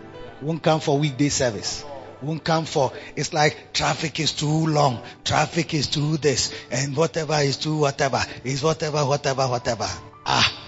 [0.43, 1.82] Won't come for weekday service.
[2.20, 5.02] Won't come for, it's like traffic is too long.
[5.24, 9.89] Traffic is too this and whatever is too whatever is whatever, whatever, whatever.
[10.27, 10.64] Ah.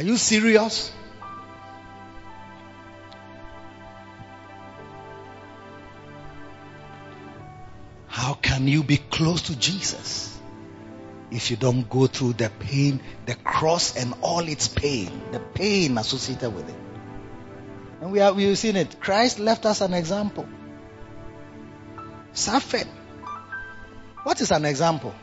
[0.00, 0.90] Are you serious?
[8.06, 10.40] How can you be close to Jesus
[11.30, 15.98] if you don't go through the pain, the cross and all its pain, the pain
[15.98, 16.80] associated with it?
[18.00, 18.98] And we have we've seen it.
[19.00, 20.48] Christ left us an example.
[22.32, 22.88] Suffered.
[24.22, 25.14] What is an example?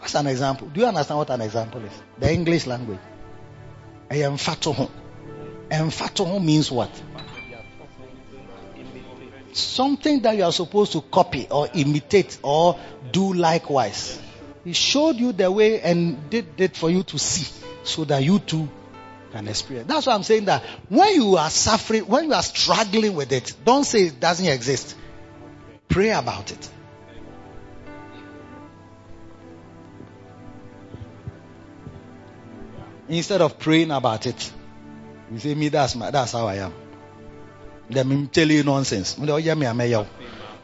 [0.00, 0.66] What's an example?
[0.66, 1.92] Do you understand what an example is?
[2.18, 2.98] The English language.
[4.10, 4.90] Emphatoho.
[5.70, 6.90] Emphatoho means what?
[9.52, 12.78] Something that you are supposed to copy or imitate or
[13.10, 14.20] do likewise.
[14.64, 17.52] He showed you the way and did it for you to see
[17.84, 18.68] so that you too
[19.32, 19.88] can experience.
[19.88, 23.54] That's why I'm saying that when you are suffering, when you are struggling with it,
[23.64, 24.96] don't say it doesn't exist.
[25.88, 26.70] Pray about it.
[33.08, 34.52] Instead of praying about it,
[35.32, 36.72] you say, me, that's my, that's how I am.
[37.90, 39.16] Then I'm telling you nonsense.
[39.18, 40.06] Me, oh, yeah, me, I'm a yo.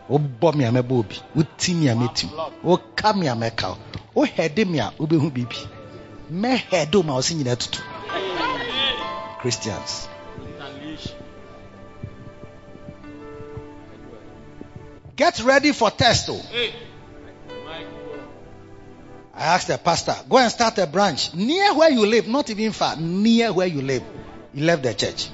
[0.08, 1.16] Oh, bob me, I'm a booby.
[1.36, 2.30] Oh, team me, I'm a team.
[2.62, 3.78] Oh, come me, I'm a cow.
[4.14, 5.56] Oh, head me, oh, be oh, who baby.
[6.28, 7.56] Me, head, oh, oh, do my singing.
[9.38, 10.08] Christians.
[15.16, 16.28] Get ready for test.
[16.30, 16.42] Oh.
[19.36, 22.70] I asked the pastor, go and start a branch near where you live, not even
[22.70, 24.04] far, near where you live.
[24.54, 25.28] He left the church.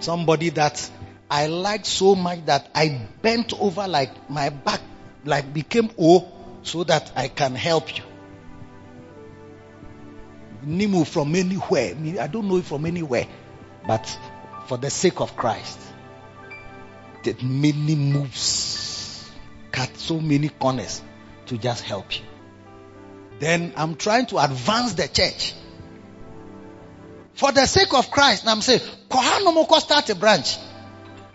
[0.00, 0.90] Somebody that
[1.30, 4.82] I liked so much that I bent over like my back,
[5.24, 6.30] like became O,
[6.62, 8.04] so that I can help you.
[10.66, 11.94] Nimu from anywhere.
[12.20, 13.26] I don't know it from anywhere,
[13.86, 14.18] but
[14.66, 15.78] for the sake of Christ,
[17.22, 19.30] did many moves,
[19.72, 21.00] cut so many corners
[21.46, 22.24] to just help you.
[23.40, 25.54] Then I'm trying to advance the church.
[27.34, 30.56] For the sake of Christ, I'm saying, Kohanomoko start a branch.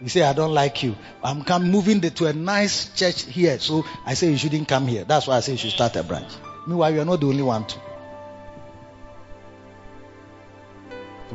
[0.02, 0.96] You say, I don't like you.
[1.22, 3.60] I'm come moving the, to a nice church here.
[3.60, 5.04] So I say you shouldn't come here.
[5.04, 6.32] That's why I say you should start a branch.
[6.66, 7.80] Meanwhile, you're not the only one to.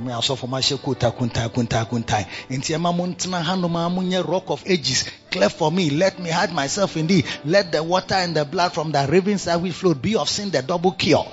[0.01, 5.05] me asɔfo ma hyɛ kota kunta kunta kunta nti ɛma mo ntena rock of ages
[5.35, 5.90] clear for me.
[5.90, 7.24] Let me hide myself in thee.
[7.44, 10.51] Let the water and the blood from the ravine side which flowed be of sin
[10.51, 11.27] the double cure.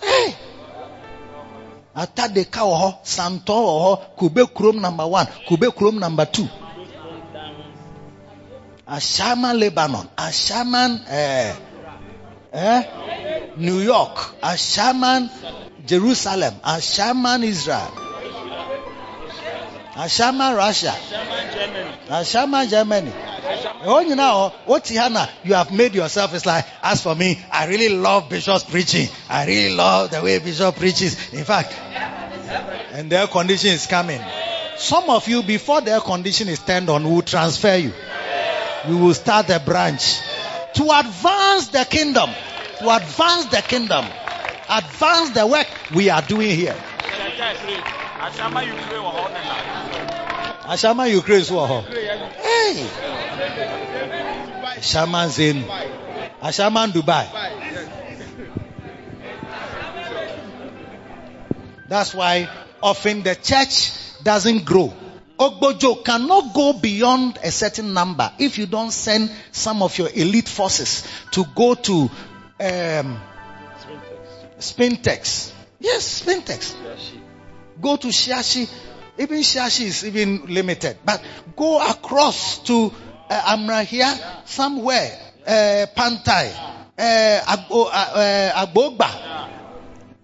[0.00, 0.34] Hey!
[1.96, 6.48] Atade ka wɔ hɔ santɔ wɔ hɔ kube kurom number one kube kurom number two.
[8.88, 10.08] Ashaman lebanon.
[10.16, 11.54] Ashaman eh,
[12.52, 12.82] eh,
[13.56, 14.40] new york.
[14.42, 15.30] Ashaman
[15.86, 17.92] Jerusalem, Ashaman, Israel,
[19.94, 21.90] Ashaman, Russia, Ashaman, Germany.
[22.08, 23.12] Ashama Germany.
[23.84, 26.34] Oh, you know, what you have made yourself.
[26.34, 29.08] It's like, as for me, I really love Bishop's preaching.
[29.28, 31.32] I really love the way Bishop preaches.
[31.32, 31.72] In fact,
[32.92, 34.20] and their condition is coming.
[34.76, 37.92] Some of you, before their condition is turned on, will transfer you.
[38.88, 40.18] We will start a branch
[40.74, 42.30] to advance the kingdom.
[42.80, 44.04] To advance the kingdom
[44.68, 46.76] advance the work we are doing here.
[48.18, 48.62] Ashama
[51.12, 51.84] Ukraine wɔ hɔ.
[52.42, 52.86] Hey.
[54.78, 55.64] Ashama Zenu.
[56.42, 57.26] Ashama Dubai.
[61.88, 62.48] That's why
[62.82, 63.90] often the church
[64.22, 64.92] doesn't grow.
[65.38, 70.48] Ogbojo cannot go beyond a certain number if you don't send some of your elite
[70.48, 72.02] forces to go to
[72.60, 73.20] um,
[74.58, 75.52] Spintex.
[75.80, 76.74] Yes, Spintex.
[77.80, 78.68] Go to Shiashi.
[79.18, 80.98] Even Shiashi is even limited.
[81.04, 81.22] But
[81.56, 82.92] go across to
[83.30, 86.52] uh, Amrahia, somewhere, uh, Pantai,
[86.98, 89.48] uh, Agbo, uh,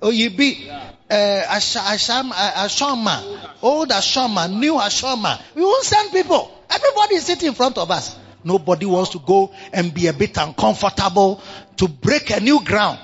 [0.03, 0.69] Oyibi,
[1.11, 3.23] uh, Asham, uh, Ashama,
[3.63, 5.41] old Ashama, new Ashama.
[5.55, 6.51] We won't send people.
[6.71, 8.17] Everybody is sitting in front of us.
[8.43, 11.43] Nobody wants to go and be a bit uncomfortable
[11.77, 12.99] to break a new ground.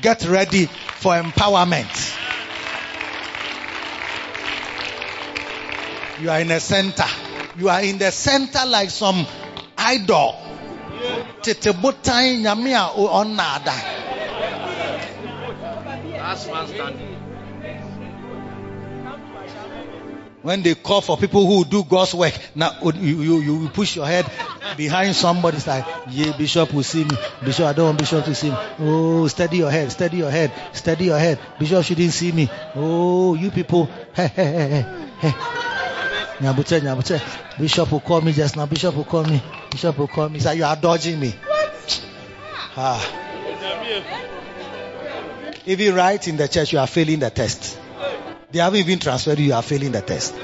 [0.00, 2.16] Get ready for empowerment.
[6.20, 7.04] You are in a center.
[7.56, 9.26] You are in the center like some
[9.76, 10.36] idol.
[16.16, 17.17] Last man standing.
[20.48, 24.06] When they call for people who do God's work, now you, you, you push your
[24.06, 24.24] head
[24.78, 25.58] behind somebody.
[25.58, 27.14] It's like, yeah, Bishop will see me.
[27.44, 28.56] Bishop, I don't want Bishop to see me.
[28.78, 31.38] Oh, steady your head, steady your head, steady your head.
[31.58, 32.48] Bishop shouldn't see me.
[32.74, 34.86] Oh, you people, hey, hey, hey,
[35.18, 35.30] hey.
[36.40, 37.58] Nyabute.
[37.58, 38.64] Bishop will call me just now.
[38.64, 39.42] Bishop will call me.
[39.70, 40.36] Bishop will call me.
[40.36, 41.28] He's like, you are dodging me.
[41.28, 42.08] What?
[42.74, 43.14] Ah.
[45.66, 47.78] If you write in the church, you are failing the test.
[48.50, 50.34] They haven't even transferred you, you are failing the test.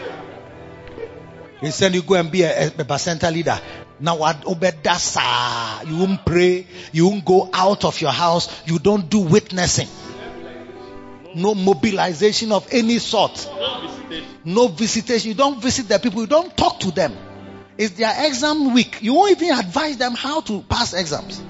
[1.63, 3.59] They send you go and be a, a, center leader.
[3.99, 5.89] Now what obedasa?
[5.89, 9.89] You won't pray, you won't go out of your house, you don't do witnessing.
[11.35, 13.49] No mobilization of any sort.
[14.45, 15.31] No visitation.
[15.31, 17.17] You don't visit the people, you don't talk to them.
[17.79, 18.99] It's their exam week.
[19.01, 21.43] You won't even advise them how to pass exams.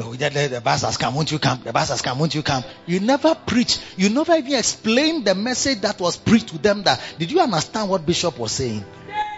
[0.00, 1.60] The bus has come, won't you come?
[1.62, 2.64] The has come, won't you come?
[2.86, 3.78] You never preach.
[3.96, 7.90] You never even explain the message that was preached to them that, did you understand
[7.90, 8.84] what Bishop was saying?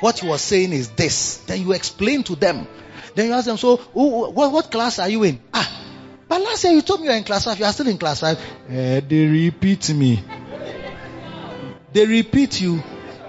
[0.01, 1.39] What he was saying is this.
[1.39, 2.67] Then you explain to them.
[3.15, 5.41] Then you ask them, so, what, what class are you in?
[5.53, 5.69] Ah,
[6.29, 7.59] but last year you told me you're in class 5.
[7.59, 8.39] You are still in class 5.
[8.69, 10.23] Eh, they repeat me.
[11.93, 12.83] They repeat you.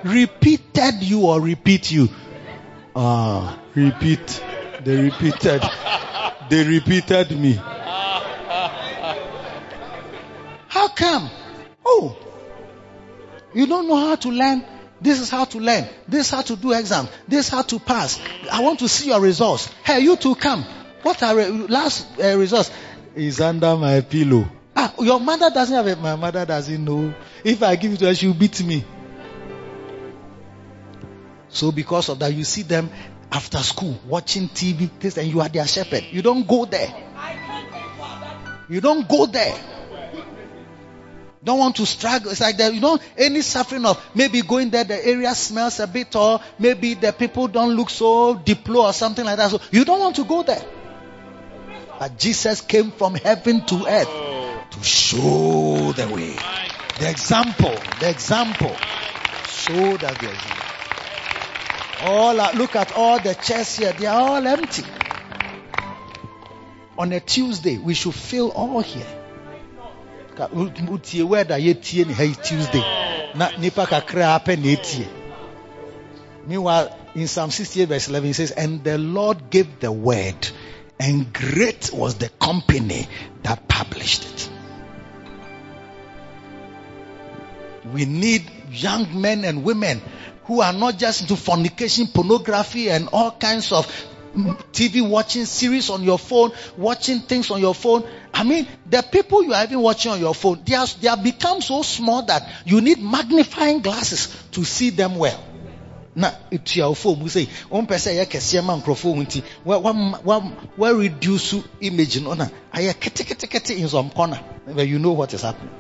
[0.04, 2.10] Repeated you or repeat you?
[2.96, 4.44] Ah, repeat.
[4.84, 5.64] They repeated.
[6.50, 7.54] They repeated me.
[10.68, 11.30] How come?
[11.86, 12.18] Oh,
[13.54, 14.66] you don't know how to learn.
[15.02, 15.88] This is how to learn.
[16.08, 17.10] This is how to do exams.
[17.28, 18.20] This is how to pass.
[18.52, 19.68] I want to see your results.
[19.84, 20.64] Hey, you two come.
[21.02, 22.72] What are re- last uh, results?
[23.16, 24.48] Is under my pillow.
[24.76, 26.00] Ah, your mother doesn't have it.
[26.00, 27.14] My mother doesn't know.
[27.44, 28.84] If I give it to her, she'll beat me.
[31.50, 32.90] So because of that, you see them
[33.34, 36.04] after school watching TV, this, and you are their shepherd.
[36.12, 36.94] You don't go there.
[38.70, 39.60] You don't go there.
[41.44, 42.32] Don't want to struggle.
[42.32, 42.74] It's like that.
[42.74, 46.94] You know, any suffering of maybe going there, the area smells a bit, or maybe
[46.94, 49.52] the people don't look so deploy or something like that.
[49.52, 50.64] So you don't want to go there.
[52.00, 56.36] But Jesus came from heaven to earth to show the way.
[57.00, 58.76] The example, the example.
[59.48, 60.63] Show that the example.
[62.04, 64.84] All look at all the chairs here; they are all empty.
[66.98, 69.08] On a Tuesday, we should fill all here.
[72.44, 72.84] Tuesday.
[73.58, 75.08] Nipa kakra.
[76.46, 80.50] Meanwhile, in Psalm 68 verse 11, it says, And the Lord gave the word,
[81.00, 83.08] and great was the company
[83.44, 84.50] that published it.
[87.94, 90.02] We need young men and women
[90.46, 93.86] who are not just into fornication, pornography, and all kinds of
[94.72, 98.04] TV watching series on your phone, watching things on your phone.
[98.34, 101.24] I mean, the people you are even watching on your phone, they, are, they have
[101.24, 105.40] become so small that you need magnifying glasses to see them well.
[106.16, 109.80] na etua wo phone mu sɛ wɔmpɛ sɛ ɛyɛ kɛseɛ ma nkurɔfoɔ mu nti wa-
[109.80, 115.14] wa- wa- wa reduce image no na ayɛ ketekete in some corner but you know
[115.14, 115.74] what is happening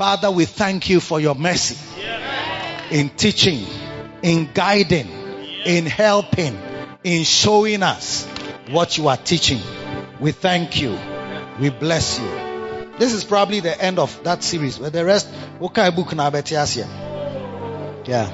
[0.00, 1.76] Father, we thank you for your mercy
[2.90, 3.66] in teaching,
[4.22, 5.10] in guiding,
[5.66, 6.58] in helping,
[7.04, 8.24] in showing us
[8.70, 9.60] what you are teaching.
[10.18, 10.98] We thank you.
[11.60, 12.24] We bless you.
[12.96, 14.78] This is probably the end of that series.
[14.78, 15.28] But the rest,
[15.60, 16.30] okay, book na.
[18.06, 18.30] Yeah.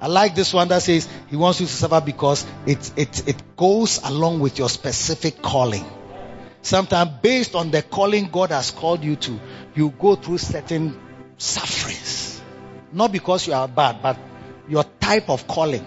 [0.00, 3.56] I like this one that says he wants you to suffer because it, it, it
[3.56, 5.84] goes along with your specific calling.
[6.62, 9.40] Sometimes based on the calling God has called you to,
[9.74, 10.98] you go through certain
[11.36, 12.40] sufferings.
[12.92, 14.18] Not because you are bad, but
[14.68, 15.84] your type of calling.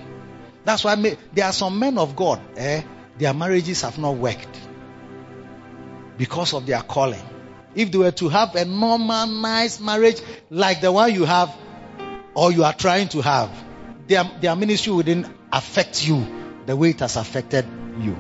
[0.66, 2.82] That's why me- there are some men of God, eh,
[3.18, 4.60] their marriages have not worked
[6.18, 7.22] because of their calling.
[7.74, 11.56] If they were to have a normal, nice marriage like the one you have
[12.34, 13.50] or you are trying to have,
[14.08, 16.26] their, their ministry wouldn't affect you
[16.66, 17.66] the way it has affected
[18.00, 18.18] you.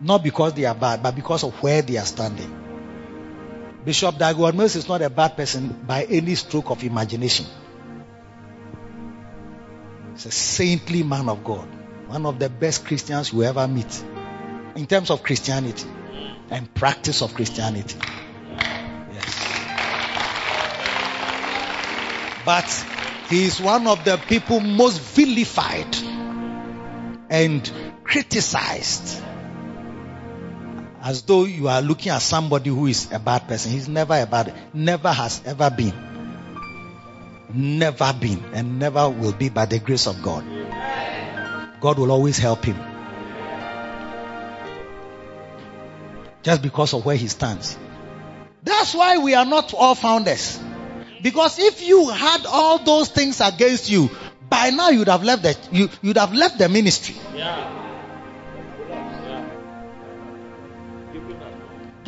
[0.00, 2.54] Not because they are bad, but because of where they are standing.
[3.84, 7.46] Bishop Dag Heward-Mills is not a bad person by any stroke of imagination.
[10.12, 11.68] He's a saintly man of God.
[12.06, 14.02] One of the best Christians you ever meet.
[14.76, 15.88] In terms of Christianity
[16.50, 17.98] and practice of Christianity.
[19.12, 19.48] Yes.
[22.44, 22.86] But
[23.28, 25.96] he is one of the people most vilified
[27.30, 27.70] and
[28.04, 29.22] criticized
[31.02, 33.72] as though you are looking at somebody who is a bad person.
[33.72, 35.94] He's never a bad, never has ever been.
[37.52, 40.44] Never been and never will be by the grace of God.
[41.80, 42.76] God will always help him.
[46.42, 47.78] Just because of where he stands.
[48.62, 50.60] That's why we are not all founders.
[51.22, 54.10] Because if you had all those things against you,
[54.48, 57.16] by now you'd have left the, you, you'd have left the ministry.
[57.34, 57.87] Yeah.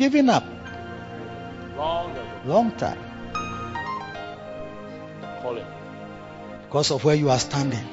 [0.01, 0.11] Up.
[0.11, 0.43] Giving up.
[1.77, 2.25] Long ago.
[2.45, 2.97] Long time.
[5.41, 5.65] Calling.
[6.63, 7.83] because of where you are standing.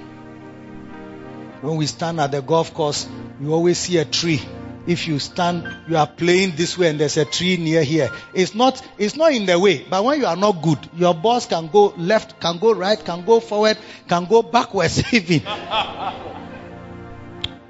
[1.63, 3.09] When we stand at the golf course,
[3.41, 4.41] you always see a tree.
[4.87, 8.09] If you stand, you are playing this way and there's a tree near here.
[8.33, 11.47] It's not, it's not in the way, but when you are not good, your balls
[11.47, 13.79] can go left, can go right, can go forward,
[14.09, 15.43] can go backwards even.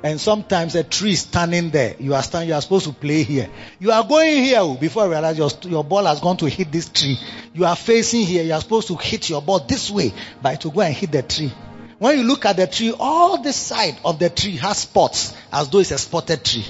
[0.02, 1.96] And sometimes a tree is standing there.
[1.98, 3.50] You are standing, you are supposed to play here.
[3.80, 6.70] You are going here oh, before you realize your, your ball has gone to hit
[6.70, 7.18] this tree.
[7.52, 8.44] You are facing here.
[8.44, 11.22] You are supposed to hit your ball this way, but to go and hit the
[11.22, 11.52] tree.
[11.98, 15.68] When you look at the tree, all the side of the tree has spots as
[15.68, 16.64] though it's a spotted tree.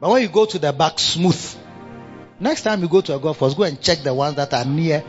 [0.00, 1.56] But when you go to the back, smooth.
[2.40, 4.64] Next time you go to a golf course, go and check the ones that are
[4.64, 5.04] near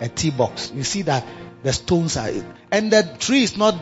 [0.00, 0.70] a tee box.
[0.74, 1.24] You see that
[1.62, 2.28] the stones are,
[2.70, 3.74] and the tree is not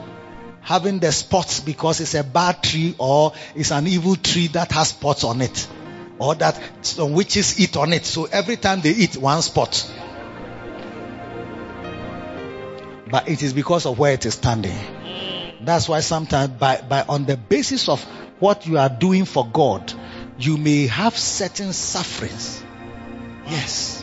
[0.62, 4.88] having the spots because it's a bad tree or it's an evil tree that has
[4.88, 5.68] spots on it
[6.18, 8.04] or that some witches eat on it.
[8.06, 9.88] So every time they eat one spot.
[13.12, 14.76] but it is because of where it is standing.
[15.60, 18.02] That's why sometimes by, by on the basis of
[18.40, 19.92] what you are doing for God,
[20.38, 22.64] you may have certain sufferings.
[23.46, 24.02] Yes.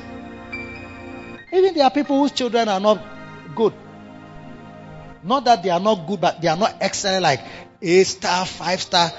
[1.52, 3.03] Even there are people whose children are not
[3.56, 3.73] good.
[5.23, 7.41] Not that they are not good, but they are not excellent like
[7.81, 9.11] A star, five star.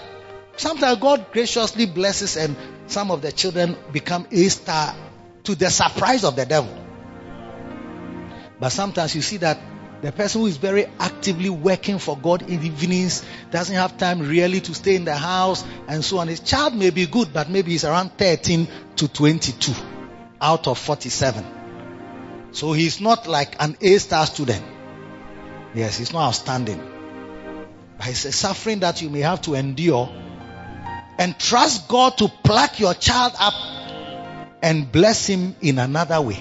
[0.57, 2.57] Sometimes God graciously blesses and
[2.87, 4.95] some of the children become A star
[5.45, 6.77] to the surprise of the devil.
[8.59, 9.59] But sometimes you see that
[10.03, 14.21] the person who is very actively working for God in the evenings doesn't have time
[14.21, 16.29] really to stay in the house and so on.
[16.29, 18.67] His child may be good, but maybe he's around 13
[18.97, 19.73] to 22
[20.41, 21.45] out of 47.
[22.53, 24.65] So he's not like an A star student.
[25.75, 26.81] Yes, it's not outstanding.
[27.99, 30.09] But it's a suffering that you may have to endure
[31.19, 33.55] and trust God to pluck your child up
[34.63, 36.39] and bless him in another way.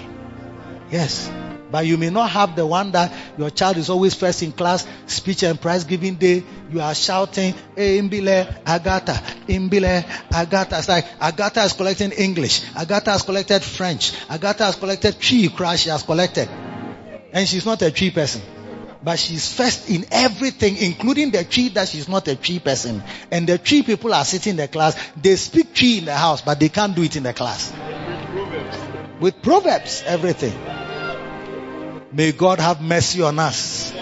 [0.90, 1.30] Yes.
[1.70, 4.84] But you may not have the one that your child is always first in class,
[5.06, 6.42] speech and prize giving day.
[6.72, 9.12] You are shouting, eh, hey, Imbile, Agatha,
[9.46, 10.78] Imbile, Agatha.
[10.78, 12.62] It's like Agatha is collecting English.
[12.74, 14.12] Agatha has collected French.
[14.28, 16.48] Agatha has collected tree crash she has collected.
[17.32, 18.42] And she's not a tree person.
[19.02, 23.02] But she's first in everything, including the tree that she's not a tree person.
[23.30, 24.94] And the tree people are sitting in the class.
[25.16, 27.72] They speak tree in the house, but they can't do it in the class.
[29.20, 30.54] With proverbs, everything.
[32.12, 33.92] May God have mercy on us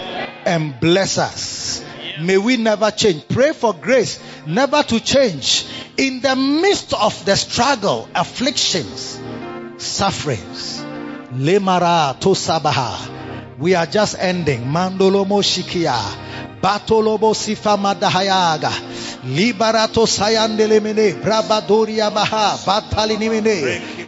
[0.45, 1.83] and bless us.
[2.21, 3.27] May we never change.
[3.29, 5.65] Pray for grace never to change
[5.95, 9.19] in the midst of the struggle, afflictions,
[9.77, 10.83] sufferings.
[11.33, 13.28] Lemara to sabaha.
[13.59, 14.61] We are just ending.
[14.63, 15.99] Mandolomo shikia.
[16.61, 18.71] Batolobo sifa madahayaga.
[19.25, 21.21] Liberato sayandelemene.
[21.21, 22.57] Brabadoria baha.
[22.65, 23.98] Batalinimene.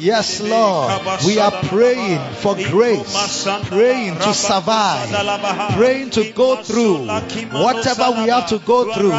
[0.00, 1.00] Yes, Lord.
[1.24, 3.46] We are praying for grace.
[3.68, 5.08] Praying to survive.
[5.76, 9.12] Praying to go through whatever we have to go through.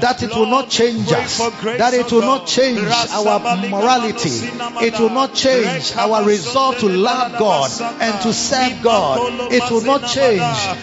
[0.00, 1.36] That it will not change us.
[1.78, 2.80] That it will not change
[3.12, 4.30] our morality.
[4.80, 9.52] It will not change our resolve to love God and to serve God.
[9.52, 10.40] It will not change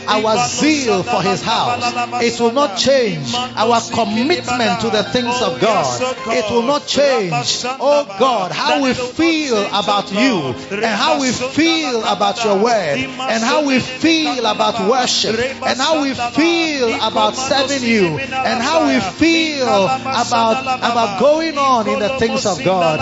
[0.08, 1.84] our zeal for His house.
[2.22, 6.16] It will not change our commitment to the things of God.
[6.28, 7.34] It will not change,
[7.80, 13.44] oh God, how we feel about you and how we feel about your word and
[13.44, 19.00] how we feel about worship and how we feel about serving you and how we
[19.00, 23.00] feel about, about going on in the things of God.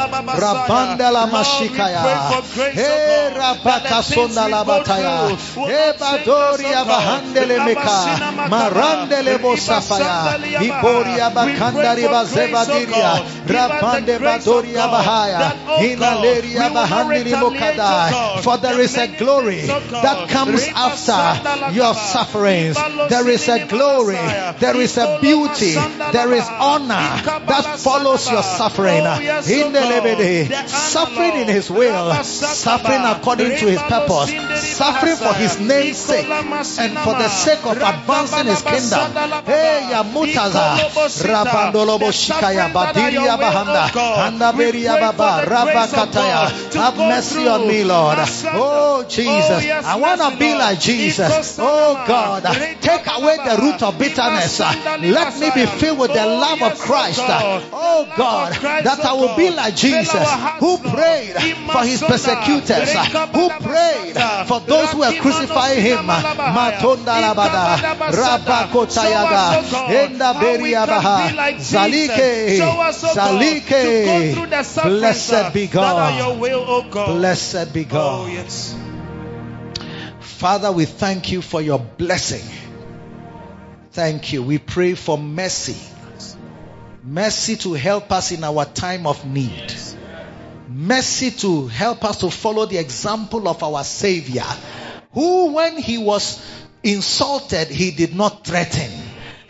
[6.85, 8.49] Bahandele Meka.
[8.49, 10.38] Marandele Bosafaya.
[10.61, 13.23] Iboria Bakandari Bazevadiria.
[13.47, 15.51] Rabande Badoria Bahaya.
[15.79, 18.41] Hinaleria Bahandili Mokada.
[18.41, 22.77] For there is a glory that comes after your sufferings.
[23.09, 24.15] There is a glory.
[24.59, 25.73] There is a beauty.
[26.11, 29.01] There is honor that follows your suffering.
[29.01, 34.31] In the Lebede, suffering in His will, suffering according to His purpose,
[34.75, 39.11] suffering for His name's sake, and for the sake of advancing His kingdom.
[39.45, 40.77] Hey, Yamutaza,
[41.23, 46.73] Rabandolobo Shikaya, Badiria Bahanda, Handaberia Baba, Rabakataya.
[46.76, 48.18] Have mercy on me, Lord.
[48.53, 49.85] Oh, oh, Jesus.
[49.85, 51.57] I want to be like Jesus.
[51.60, 52.43] Oh, God.
[52.81, 54.60] Take away the root of bitterness.
[54.60, 57.19] Let me be filled with the love of oh, Christ.
[57.22, 58.53] Oh, God.
[58.53, 60.27] That I will be like Jesus,
[60.60, 61.35] who prayed
[61.72, 62.89] for his persecutors,
[63.34, 64.18] who prayed
[64.48, 66.06] for those who were crucifying him.
[66.07, 67.77] Matonda labada,
[68.11, 70.34] rabakotayaga, enda
[71.17, 72.59] beriabaha, zalike,
[73.13, 74.83] zalike.
[74.83, 76.38] Blessed be God.
[77.07, 78.21] Blessed be God.
[78.21, 78.75] Oh, yes.
[80.19, 82.43] Father, we thank you for your blessing.
[83.91, 84.41] Thank you.
[84.43, 85.77] We pray for mercy.
[87.03, 89.73] Mercy to help us in our time of need.
[90.67, 94.45] Mercy to help us to follow the example of our Savior,
[95.11, 96.39] who, when he was
[96.83, 98.89] insulted, he did not threaten.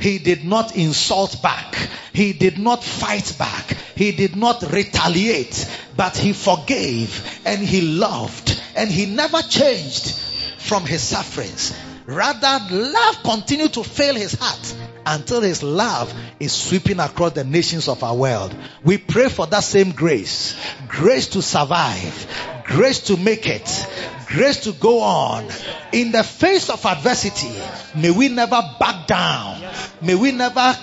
[0.02, 1.76] He did not insult back.
[2.12, 3.78] He did not fight back.
[3.96, 10.12] He did not retaliate, but he forgave and he loved and he never changed
[10.58, 11.74] from his sufferings.
[12.08, 14.76] Rather, love continued to fill his heart
[15.06, 18.56] until his love is sweeping across the nations of our world.
[18.84, 20.56] We pray for that same grace.
[20.88, 22.51] Grace to survive.
[22.72, 23.88] Grace to make it.
[24.28, 25.46] Grace to go on.
[25.92, 27.54] In the face of adversity,
[27.96, 29.62] may we never back down.
[30.02, 30.78] May we never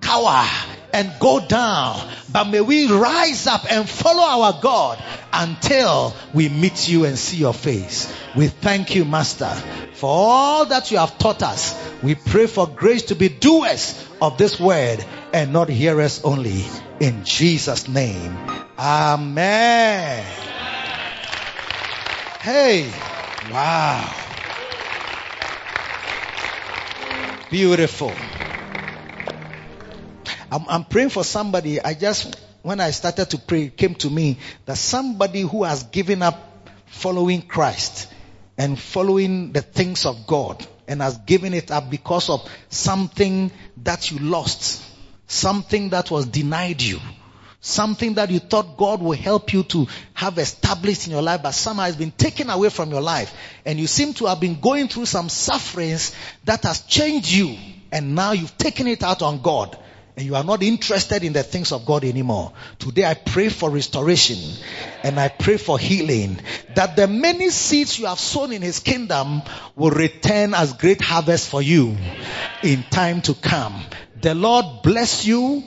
[0.00, 0.46] cower
[0.92, 5.02] and go down, but may we rise up and follow our God
[5.32, 8.12] until we meet you and see your face.
[8.36, 9.54] We thank you, Master,
[9.94, 11.74] for all that you have taught us.
[12.02, 15.02] We pray for grace to be doers of this word
[15.32, 16.64] and not hearers only.
[17.00, 18.36] In Jesus' name.
[18.78, 20.51] Amen.
[22.42, 22.90] Hey,
[23.52, 24.12] wow.
[27.52, 28.12] Beautiful.
[30.50, 31.80] I'm, I'm praying for somebody.
[31.80, 35.84] I just, when I started to pray, it came to me that somebody who has
[35.84, 38.12] given up following Christ
[38.58, 43.52] and following the things of God and has given it up because of something
[43.84, 44.84] that you lost,
[45.28, 46.98] something that was denied you,
[47.62, 51.52] something that you thought God will help you to have established in your life, but
[51.52, 53.32] somehow has been taken away from your life.
[53.64, 56.14] And you seem to have been going through some sufferings
[56.44, 57.56] that has changed you.
[57.90, 59.78] And now you've taken it out on God
[60.16, 62.52] and you are not interested in the things of God anymore.
[62.78, 64.38] Today I pray for restoration
[65.02, 66.38] and I pray for healing
[66.74, 69.42] that the many seeds you have sown in his kingdom
[69.74, 71.96] will return as great harvest for you
[72.62, 73.82] in time to come.
[74.22, 75.64] The Lord bless you.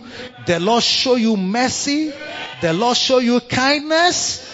[0.47, 2.13] The Lord show you mercy.
[2.61, 4.49] The Lord show you kindness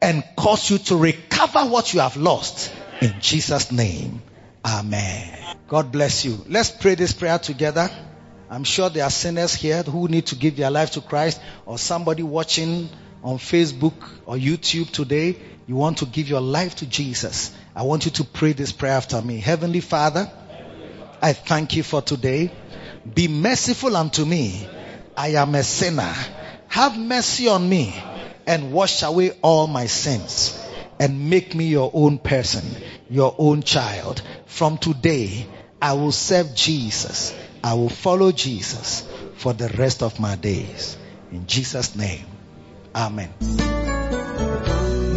[0.00, 4.22] and cause you to recover what you have lost in Jesus name.
[4.64, 5.56] Amen.
[5.68, 6.38] God bless you.
[6.48, 7.90] Let's pray this prayer together.
[8.48, 11.78] I'm sure there are sinners here who need to give their life to Christ or
[11.78, 12.88] somebody watching
[13.24, 13.94] on Facebook
[14.24, 15.36] or YouTube today.
[15.66, 17.52] You want to give your life to Jesus.
[17.74, 19.40] I want you to pray this prayer after me.
[19.40, 20.30] Heavenly Father,
[21.20, 22.52] I thank you for today.
[23.14, 24.66] Be merciful unto me.
[25.16, 26.14] I am a sinner.
[26.68, 27.94] Have mercy on me
[28.46, 30.62] and wash away all my sins
[30.98, 32.64] and make me your own person,
[33.08, 34.22] your own child.
[34.46, 35.46] From today,
[35.80, 37.34] I will serve Jesus.
[37.62, 39.06] I will follow Jesus
[39.36, 40.96] for the rest of my days.
[41.32, 42.24] In Jesus' name.
[42.94, 43.32] Amen.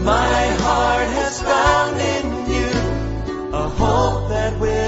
[0.03, 4.78] My heart has found in you a hope that will.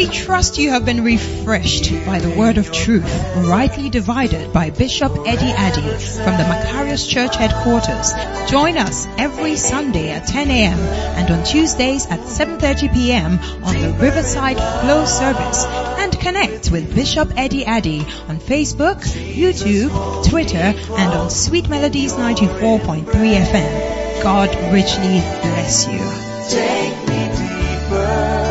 [0.00, 3.04] We trust you have been refreshed by the word of truth,
[3.36, 8.14] rightly divided by Bishop Eddie Addy from the Macarius Church headquarters.
[8.50, 10.78] Join us every Sunday at 10 a.m.
[10.78, 13.38] and on Tuesdays at 7.30 p.m.
[13.62, 20.72] on the Riverside Flow service and connect with Bishop Eddie Addy on Facebook, YouTube, Twitter
[20.96, 24.22] and on Sweet Melodies 94.3 FM.
[24.22, 26.00] God richly bless you.
[26.48, 28.49] Take me deeper.